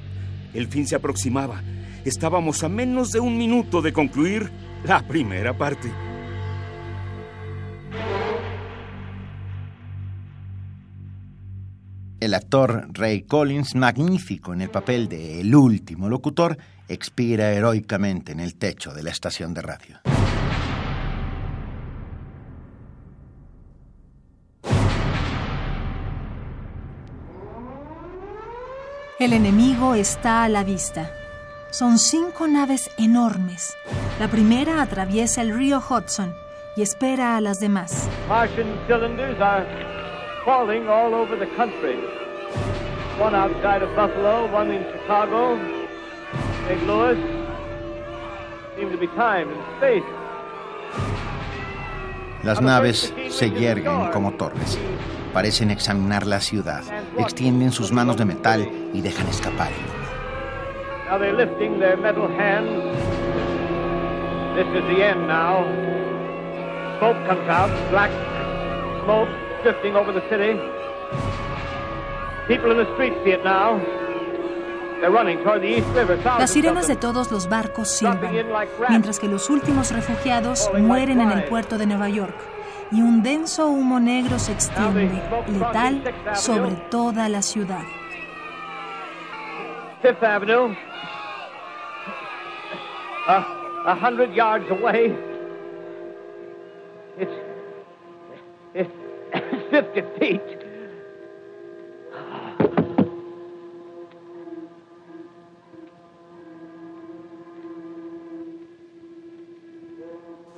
El 0.54 0.68
fin 0.68 0.86
se 0.86 0.96
aproximaba. 0.96 1.62
Estábamos 2.06 2.64
a 2.64 2.70
menos 2.70 3.12
de 3.12 3.20
un 3.20 3.36
minuto 3.36 3.82
de 3.82 3.92
concluir 3.92 4.50
la 4.86 5.06
primera 5.06 5.52
parte. 5.58 5.92
El 12.18 12.34
actor 12.34 12.86
Ray 12.92 13.22
Collins, 13.22 13.74
magnífico 13.74 14.54
en 14.54 14.62
el 14.62 14.70
papel 14.70 15.08
de 15.08 15.40
El 15.40 15.54
último 15.54 16.08
locutor, 16.08 16.56
expira 16.92 17.50
heroicamente 17.52 18.32
en 18.32 18.40
el 18.40 18.54
techo 18.56 18.92
de 18.92 19.02
la 19.02 19.10
estación 19.10 19.54
de 19.54 19.62
radio. 19.62 20.00
El 29.18 29.32
enemigo 29.32 29.94
está 29.94 30.42
a 30.42 30.48
la 30.48 30.64
vista. 30.64 31.08
Son 31.70 31.98
cinco 31.98 32.48
naves 32.48 32.90
enormes. 32.98 33.72
La 34.18 34.26
primera 34.28 34.82
atraviesa 34.82 35.42
el 35.42 35.56
río 35.56 35.78
Hudson 35.78 36.34
y 36.76 36.82
espera 36.82 37.36
a 37.36 37.40
las 37.40 37.60
demás. 37.60 38.08
Martian 38.28 38.66
cylinders 38.88 39.40
are 39.40 39.64
falling 40.44 40.88
all 40.88 41.14
over 41.14 41.38
the 41.38 41.46
country. 41.56 41.96
One 43.20 43.36
outside 43.36 43.82
of 43.82 43.94
Buffalo, 43.94 44.52
one 44.52 44.74
in 44.74 44.84
Chicago, 44.90 45.56
St. 46.72 46.86
Louis. 46.86 47.18
Seem 48.76 48.90
to 48.90 48.96
be 48.96 49.06
time 49.08 49.48
and 49.50 49.60
space. 49.76 50.04
Las 52.42 52.62
naves 52.62 53.12
se 53.28 53.50
yerguen 53.50 54.10
como 54.10 54.32
torres. 54.32 54.78
Parecen 55.34 55.70
examinar 55.70 56.26
la 56.26 56.40
ciudad, 56.40 56.82
extienden 57.18 57.72
sus 57.72 57.92
manos 57.92 58.16
de 58.16 58.24
metal 58.24 58.66
y 58.94 59.02
dejan 59.02 59.26
escapar 59.28 59.70
el 59.70 59.84
humo. 59.84 61.10
Now 61.10 61.18
they're 61.18 61.36
lifting 61.36 61.78
their 61.78 61.98
metal 61.98 62.26
hands. 62.26 62.70
This 64.56 64.66
is 64.68 64.84
the 64.88 65.04
end 65.04 65.28
now. 65.28 65.66
Smoke 66.98 67.18
comes 67.26 67.48
out, 67.50 67.70
black 67.90 68.10
smoke 69.04 69.28
drifting 69.62 69.94
over 69.94 70.12
the 70.12 70.26
city. 70.30 70.58
People 72.48 72.70
in 72.70 72.78
the 72.78 72.94
streets 72.94 73.16
see 73.24 73.32
it 73.32 73.44
now. 73.44 73.78
Las 76.38 76.50
sirenas 76.50 76.86
de 76.86 76.94
todos 76.94 77.32
los 77.32 77.48
barcos 77.48 77.88
silban, 77.88 78.32
mientras 78.88 79.18
que 79.18 79.26
los 79.26 79.50
últimos 79.50 79.90
refugiados 79.90 80.70
mueren 80.78 81.20
en 81.20 81.32
el 81.32 81.44
puerto 81.44 81.76
de 81.76 81.86
Nueva 81.86 82.08
York 82.08 82.36
y 82.92 83.00
un 83.00 83.22
denso 83.22 83.66
humo 83.66 83.98
negro 83.98 84.38
se 84.38 84.52
extiende, 84.52 85.10
letal, 85.48 86.02
sobre 86.34 86.72
toda 86.90 87.28
la 87.28 87.42
ciudad. 87.42 87.82
Fifth 90.02 90.22
Avenue, 90.22 90.76
a, 93.26 93.46
a 93.86 93.94
hundred 93.94 94.32
yards 94.34 94.68
away. 94.70 95.16
It's, 97.18 97.30
it's 98.74 98.90
50 99.70 100.02
feet. 100.18 100.61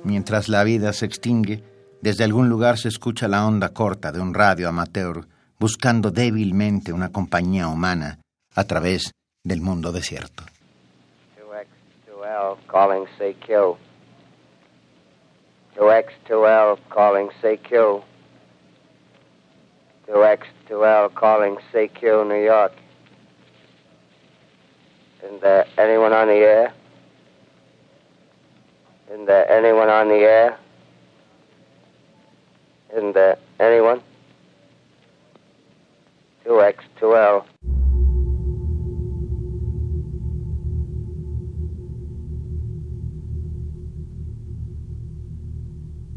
Mientras 0.05 0.49
la 0.49 0.63
vida 0.63 0.93
se 0.93 1.07
extingue, 1.07 1.63
desde 1.99 2.23
algún 2.23 2.47
lugar 2.47 2.77
se 2.77 2.89
escucha 2.89 3.27
la 3.27 3.47
onda 3.47 3.69
corta 3.69 4.11
de 4.11 4.21
un 4.21 4.35
radio 4.35 4.69
amateur 4.69 5.25
buscando 5.59 6.11
débilmente 6.11 6.93
una 6.93 7.11
compañía 7.11 7.67
humana 7.67 8.19
a 8.53 8.65
través 8.65 9.13
del 9.43 9.61
mundo 9.61 9.91
desierto. 9.91 10.43
2X2L 11.39 12.57
calling 12.67 13.07
CQ. 13.17 13.77
2X2L 15.75 16.77
calling 16.93 17.29
CQ. 17.41 18.03
2X2L 20.07 21.13
calling 21.15 21.57
CQ 21.73 22.27
New 22.27 22.43
York. 22.45 22.73
Isn't 25.23 25.41
there 25.41 25.65
anyone 25.79 26.13
on 26.13 26.27
the 26.27 26.35
air? 26.35 26.84
Isn't 29.07 29.25
there 29.27 29.45
anyone 29.51 29.89
on 29.89 30.07
the 30.07 30.15
air? 30.15 30.57
Isn't 32.91 33.13
there 33.13 33.37
anyone? 33.59 34.01
2X2L. 36.45 37.43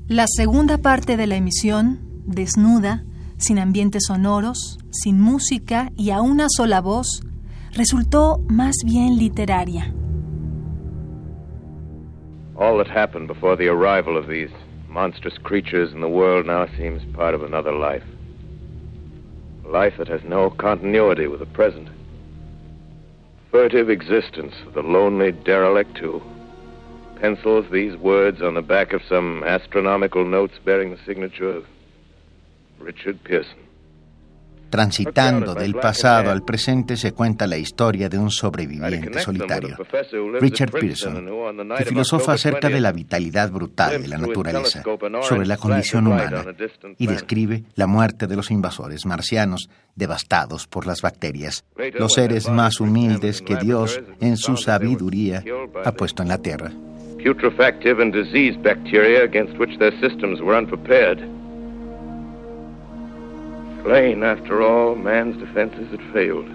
La 0.09 0.25
segunda 0.27 0.79
parte 0.79 1.19
de 1.19 1.27
la 1.27 1.37
emisión, 1.37 2.01
desnuda, 2.25 3.05
sin 3.37 3.59
ambientes 3.59 4.05
sonoros, 4.07 4.79
sin 4.91 5.21
música 5.21 5.93
y 5.97 6.11
a 6.11 6.23
una 6.23 6.47
sola 6.49 6.81
voz, 6.81 7.23
resultó 7.73 8.41
más 8.49 8.77
bien 8.85 9.19
literaria. 9.19 9.93
All 12.59 12.79
that 12.79 12.89
happened 12.89 13.29
before 13.29 13.55
the 13.55 13.69
arrival 13.69 14.17
of 14.17 14.27
these 14.27 14.51
monstrous 14.89 15.39
creatures 15.39 15.93
in 15.93 16.01
the 16.01 16.09
world 16.09 16.47
now 16.47 16.67
seems 16.77 17.05
part 17.15 17.33
of 17.33 17.45
another 17.45 17.73
life. 17.73 18.03
A 19.65 19.69
life 19.69 19.95
that 19.99 20.09
has 20.09 20.25
no 20.25 20.51
continuity 20.51 21.29
with 21.29 21.39
the 21.39 21.47
present. 21.47 21.89
Furtive 23.53 23.89
existence 23.89 24.55
of 24.67 24.75
the 24.75 24.83
lonely 24.83 25.31
derelict 25.31 25.99
who 25.99 26.21
pencils 27.21 27.67
these 27.71 27.97
words 27.97 28.43
on 28.43 28.55
the 28.55 28.63
back 28.63 28.93
of 28.93 29.03
some 29.09 29.45
astronomical 29.45 30.25
notes 30.25 30.55
bearing 30.65 30.91
the 30.91 30.99
signature 31.07 31.49
of 31.49 31.65
Richard 32.81 33.23
Pearson. 33.23 33.68
Transitando 34.71 35.55
del 35.55 35.75
pasado 35.75 36.31
al 36.31 36.45
presente 36.45 36.97
se 36.97 37.13
cuenta 37.13 37.47
la 37.47 37.57
historia 37.57 38.09
de 38.09 38.19
un 38.19 38.31
sobreviviente 38.31 39.21
solitario, 39.21 39.77
Richard 40.41 40.73
Pearson, 40.73 41.27
que 41.77 41.85
filosofa 41.85 42.33
acerca 42.33 42.69
de 42.69 42.81
la 42.81 42.93
vitalidad 42.93 43.51
brutal 43.51 44.03
de 44.03 44.09
la 44.09 44.19
naturaleza, 44.19 44.83
sobre 45.23 45.47
la 45.47 45.57
condición 45.57 46.07
humana, 46.07 46.45
y 46.99 47.07
describe 47.07 47.65
la 47.77 47.87
muerte 47.87 48.27
de 48.27 48.37
los 48.37 48.51
invasores 48.51 49.07
marcianos 49.07 49.71
devastados 49.97 50.67
por 50.67 50.87
las 50.87 51.01
bacterias, 51.01 51.65
los 51.99 52.13
seres 52.15 52.49
más 52.49 52.81
humildes 52.81 53.41
que 53.41 53.57
Dios, 53.57 54.01
en 54.21 54.37
su 54.37 54.57
sabiduría, 54.57 55.43
ha 55.85 55.93
puesto 55.93 56.23
en 56.23 56.29
la 56.29 56.39
Tierra. 56.39 56.71
Putrefactive 57.25 58.01
and 58.01 58.15
bacteria 58.63 59.25
against 59.25 59.59
which 59.59 59.77
their 59.79 59.93
systems 60.01 60.41
were 60.41 60.57
unprepared. 60.57 61.38
Plain, 63.83 64.23
after 64.23 64.63
all, 64.63 64.95
man's 64.97 65.37
defenses 65.39 65.91
had 65.91 66.01
failed. 66.13 66.49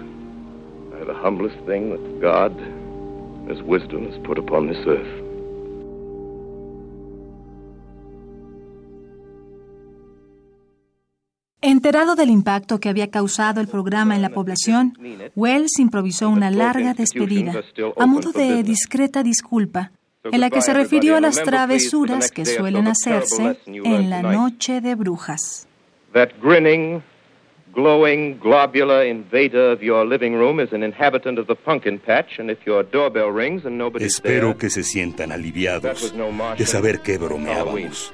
By 0.90 1.04
the 1.04 1.14
humblest 1.14 1.56
thing 1.66 1.90
that 1.90 2.20
God, 2.20 2.52
His 3.48 3.62
wisdom, 3.62 4.06
has 4.10 4.18
put 4.24 4.38
upon 4.38 4.68
this 4.68 4.78
earth. 4.86 5.24
Enterado 11.66 12.14
del 12.14 12.28
impacto 12.28 12.78
que 12.78 12.90
había 12.90 13.10
causado 13.10 13.62
el 13.62 13.68
programa 13.68 14.14
en 14.14 14.20
la 14.20 14.28
población, 14.28 14.92
Wells 15.34 15.78
improvisó 15.78 16.28
una 16.28 16.50
larga 16.50 16.92
despedida, 16.92 17.54
a 17.96 18.06
modo 18.06 18.32
de 18.32 18.62
discreta 18.62 19.22
disculpa, 19.22 19.90
en 20.24 20.40
la 20.40 20.50
que 20.50 20.60
se 20.60 20.74
refirió 20.74 21.16
a 21.16 21.20
las 21.22 21.42
travesuras 21.42 22.30
que 22.30 22.44
suelen 22.44 22.86
hacerse 22.86 23.58
en 23.66 24.10
la 24.10 24.20
noche 24.20 24.82
de 24.82 24.94
brujas. 24.94 25.66
That 26.12 26.32
grinning, 26.40 27.02
glowing, 27.74 28.38
globular 28.38 29.04
invader 29.04 29.72
of 29.72 29.82
your 29.82 30.06
living 30.06 30.34
room 30.34 30.60
is 30.60 30.72
an 30.72 30.82
inhabitant 30.82 31.38
of 31.38 31.46
the 31.46 31.54
pumpkin 31.54 31.98
patch, 31.98 32.38
and 32.38 32.50
if 32.50 32.58
your 32.64 32.82
doorbell 32.84 33.30
rings 33.30 33.64
and 33.64 33.76
nobody's 33.76 34.14
Espero 34.14 34.56
que 34.56 34.70
se 34.70 34.82
sientan 34.82 35.32
aliviados 35.32 36.14
de 36.56 36.66
saber 36.66 37.00
que 37.00 37.18
bromeábamos 37.18 38.12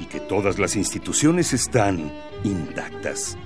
y 0.00 0.06
que 0.06 0.20
todas 0.20 0.58
las 0.58 0.76
instituciones 0.76 1.52
están 1.52 2.12
intactas. 2.44 3.36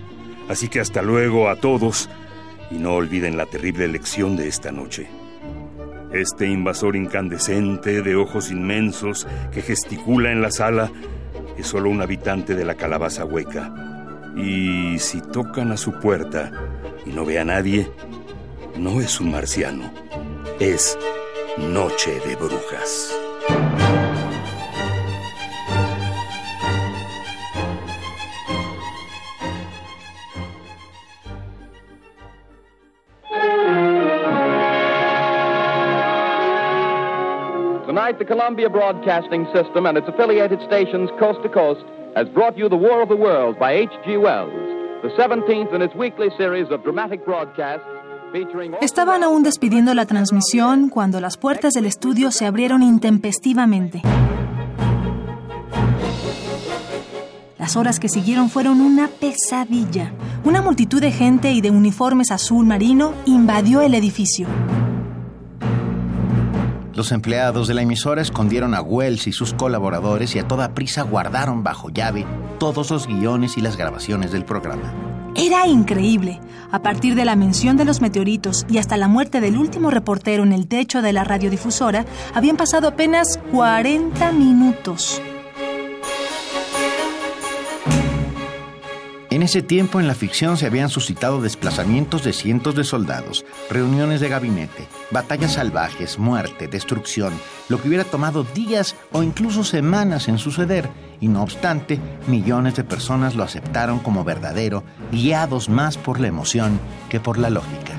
Así 0.48 0.68
que 0.68 0.81
hasta 0.81 1.03
luego 1.03 1.48
a 1.48 1.57
todos 1.57 2.11
y 2.70 2.74
no 2.77 2.94
olviden 2.94 3.37
la 3.37 3.46
terrible 3.46 3.88
lección 3.88 4.37
de 4.37 4.48
esta 4.48 4.70
noche. 4.70 5.09
Este 6.12 6.46
invasor 6.46 6.94
incandescente 6.94 8.03
de 8.03 8.14
ojos 8.14 8.50
inmensos 8.50 9.27
que 9.53 9.62
gesticula 9.62 10.31
en 10.31 10.42
la 10.42 10.50
sala 10.50 10.92
es 11.59 11.66
solo 11.66 11.90
un 11.90 12.03
habitante 12.03 12.55
de 12.55 12.64
la 12.64 12.74
calabaza 12.74 13.24
hueca. 13.24 13.93
Y 14.36 14.98
si 14.98 15.20
tocan 15.20 15.70
a 15.72 15.76
su 15.76 15.92
puerta 15.92 16.50
y 17.06 17.10
no 17.10 17.24
ve 17.24 17.38
a 17.38 17.44
nadie, 17.44 17.90
no 18.76 19.00
es 19.00 19.20
un 19.20 19.30
marciano, 19.30 19.90
es 20.58 20.98
Noche 21.56 22.20
de 22.26 22.34
Brujas. 22.34 23.14
Tonight, 37.86 38.18
the 38.18 38.24
Columbia 38.24 38.68
Broadcasting 38.68 39.46
System 39.54 39.86
and 39.86 39.96
its 39.96 40.08
affiliated 40.08 40.60
stations 40.66 41.08
coast 41.20 41.40
to 41.44 41.48
coast 41.48 41.84
has 42.14 42.29
brought 42.29 42.57
you 42.57 42.68
The 42.68 42.77
War 42.77 43.03
of 43.03 43.09
the 43.09 43.16
Worlds 43.16 43.59
by 43.59 43.72
H.G. 43.72 44.16
Wells, 44.18 44.53
the 45.03 45.11
17th 45.18 45.74
in 45.74 45.83
its 45.83 45.94
weekly 45.94 46.29
series 46.37 46.70
of 46.70 46.83
dramatic 46.83 47.24
broadcasts 47.24 47.87
featuring... 48.33 48.74
Estaban 48.81 49.22
aún 49.24 49.42
despidiendo 49.42 49.94
la 49.94 50.07
transmisión 50.07 50.88
cuando 50.88 51.20
las 51.20 51.37
puertas 51.37 51.72
del 51.72 51.87
estudio 51.87 52.31
se 52.31 52.46
abrieron 52.46 52.83
intempestivamente. 52.83 54.03
Las 57.59 57.77
horas 57.77 57.98
que 57.98 58.09
siguieron 58.09 58.50
fueron 58.50 58.81
una 58.81 59.09
pesadilla. 59.09 60.12
Una 60.44 60.61
multitud 60.61 61.00
de 61.00 61.11
gente 61.11 61.53
y 61.53 61.61
de 61.61 61.70
uniformes 61.70 62.31
azul 62.31 62.66
marino 62.66 63.14
invadió 63.24 63.81
el 63.81 63.94
edificio. 63.94 64.46
Los 66.94 67.11
empleados 67.11 67.66
de 67.66 67.74
la 67.74 67.83
emisora 67.83 68.22
escondieron 68.22 68.72
a 68.72 68.80
Wells 68.80 69.26
y 69.26 69.33
sus 69.33 69.52
colaboradores 69.52 70.37
y 70.37 70.38
a 70.38 70.46
toda 70.46 70.74
prisa 70.74 71.02
guardaron 71.02 71.64
bajo 71.64 71.90
llave 71.90 72.24
todos 72.61 72.90
los 72.90 73.09
guiones 73.09 73.59
y 73.59 73.61
las 73.61 73.76
grabaciones 73.76 74.30
del 74.30 74.44
programa. 74.44 74.92
Era 75.35 75.66
increíble. 75.66 76.40
A 76.70 76.83
partir 76.83 77.16
de 77.16 77.24
la 77.24 77.35
mención 77.35 77.76
de 77.76 77.85
los 77.85 78.00
meteoritos 78.00 78.64
y 78.70 78.78
hasta 78.78 78.96
la 78.96 79.09
muerte 79.09 79.40
del 79.40 79.57
último 79.57 79.90
reportero 79.90 80.44
en 80.44 80.52
el 80.52 80.68
techo 80.68 81.02
de 81.02 81.12
la 81.12 81.24
radiodifusora, 81.24 82.04
habían 82.33 82.57
pasado 82.57 82.87
apenas 82.87 83.40
40 83.50 84.30
minutos. 84.30 85.20
En 89.34 89.42
ese 89.42 89.62
tiempo 89.62 89.98
en 89.98 90.06
la 90.06 90.14
ficción 90.14 90.56
se 90.56 90.66
habían 90.66 90.88
suscitado 90.88 91.42
desplazamientos 91.42 92.22
de 92.22 92.32
cientos 92.32 92.76
de 92.76 92.84
soldados, 92.84 93.44
reuniones 93.68 94.20
de 94.20 94.28
gabinete, 94.28 94.86
batallas 95.10 95.54
salvajes, 95.54 96.20
muerte, 96.20 96.68
destrucción, 96.68 97.32
lo 97.68 97.82
que 97.82 97.88
hubiera 97.88 98.04
tomado 98.04 98.44
días 98.44 98.94
o 99.10 99.24
incluso 99.24 99.64
semanas 99.64 100.28
en 100.28 100.38
suceder, 100.38 100.88
y 101.20 101.26
no 101.26 101.42
obstante, 101.42 101.98
millones 102.28 102.76
de 102.76 102.84
personas 102.84 103.34
lo 103.34 103.42
aceptaron 103.42 103.98
como 103.98 104.22
verdadero, 104.22 104.84
guiados 105.10 105.68
más 105.68 105.98
por 105.98 106.20
la 106.20 106.28
emoción 106.28 106.78
que 107.08 107.18
por 107.18 107.36
la 107.36 107.50
lógica. 107.50 107.94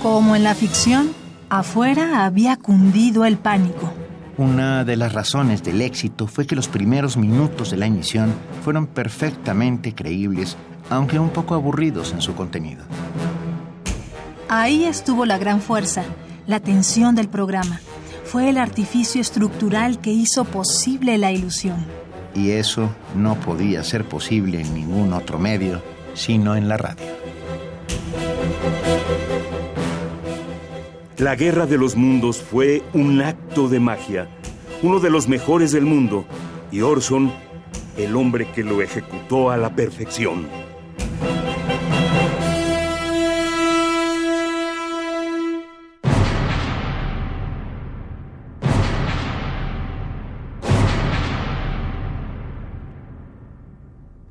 Como 0.00 0.36
en 0.36 0.44
la 0.44 0.54
ficción, 0.54 1.10
afuera 1.50 2.24
había 2.24 2.56
cundido 2.56 3.24
el 3.24 3.36
pánico. 3.36 3.92
Una 4.38 4.84
de 4.84 4.96
las 4.96 5.14
razones 5.14 5.62
del 5.62 5.80
éxito 5.80 6.26
fue 6.26 6.46
que 6.46 6.54
los 6.54 6.68
primeros 6.68 7.16
minutos 7.16 7.70
de 7.70 7.78
la 7.78 7.86
emisión 7.86 8.34
fueron 8.62 8.86
perfectamente 8.86 9.94
creíbles, 9.94 10.58
aunque 10.90 11.18
un 11.18 11.30
poco 11.30 11.54
aburridos 11.54 12.12
en 12.12 12.20
su 12.20 12.34
contenido. 12.34 12.84
Ahí 14.50 14.84
estuvo 14.84 15.24
la 15.24 15.38
gran 15.38 15.62
fuerza, 15.62 16.04
la 16.46 16.60
tensión 16.60 17.14
del 17.14 17.28
programa. 17.28 17.80
Fue 18.24 18.50
el 18.50 18.58
artificio 18.58 19.22
estructural 19.22 20.00
que 20.00 20.12
hizo 20.12 20.44
posible 20.44 21.16
la 21.16 21.32
ilusión. 21.32 21.86
Y 22.34 22.50
eso 22.50 22.90
no 23.14 23.36
podía 23.36 23.82
ser 23.84 24.04
posible 24.04 24.60
en 24.60 24.74
ningún 24.74 25.14
otro 25.14 25.38
medio, 25.38 25.82
sino 26.12 26.56
en 26.56 26.68
la 26.68 26.76
radio. 26.76 27.25
La 31.18 31.34
Guerra 31.34 31.64
de 31.64 31.78
los 31.78 31.96
Mundos 31.96 32.42
fue 32.42 32.82
un 32.92 33.22
acto 33.22 33.68
de 33.70 33.80
magia, 33.80 34.28
uno 34.82 35.00
de 35.00 35.08
los 35.08 35.28
mejores 35.28 35.72
del 35.72 35.86
mundo, 35.86 36.26
y 36.70 36.82
Orson, 36.82 37.32
el 37.96 38.14
hombre 38.16 38.46
que 38.54 38.62
lo 38.62 38.82
ejecutó 38.82 39.50
a 39.50 39.56
la 39.56 39.74
perfección. 39.74 40.46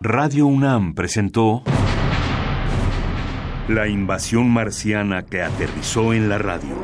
Radio 0.00 0.46
UNAM 0.46 0.94
presentó 0.94 1.64
La 3.66 3.88
invasión 3.88 4.48
marciana 4.48 5.24
que 5.24 5.42
aterrizó 5.42 6.14
en 6.14 6.28
la 6.28 6.38
radio. 6.38 6.76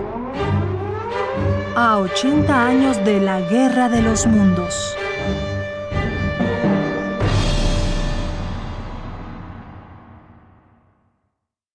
A 1.76 1.98
80 1.98 2.66
años 2.66 3.04
de 3.04 3.20
la 3.20 3.40
Guerra 3.40 3.88
de 3.88 4.02
los 4.02 4.26
Mundos. 4.26 4.93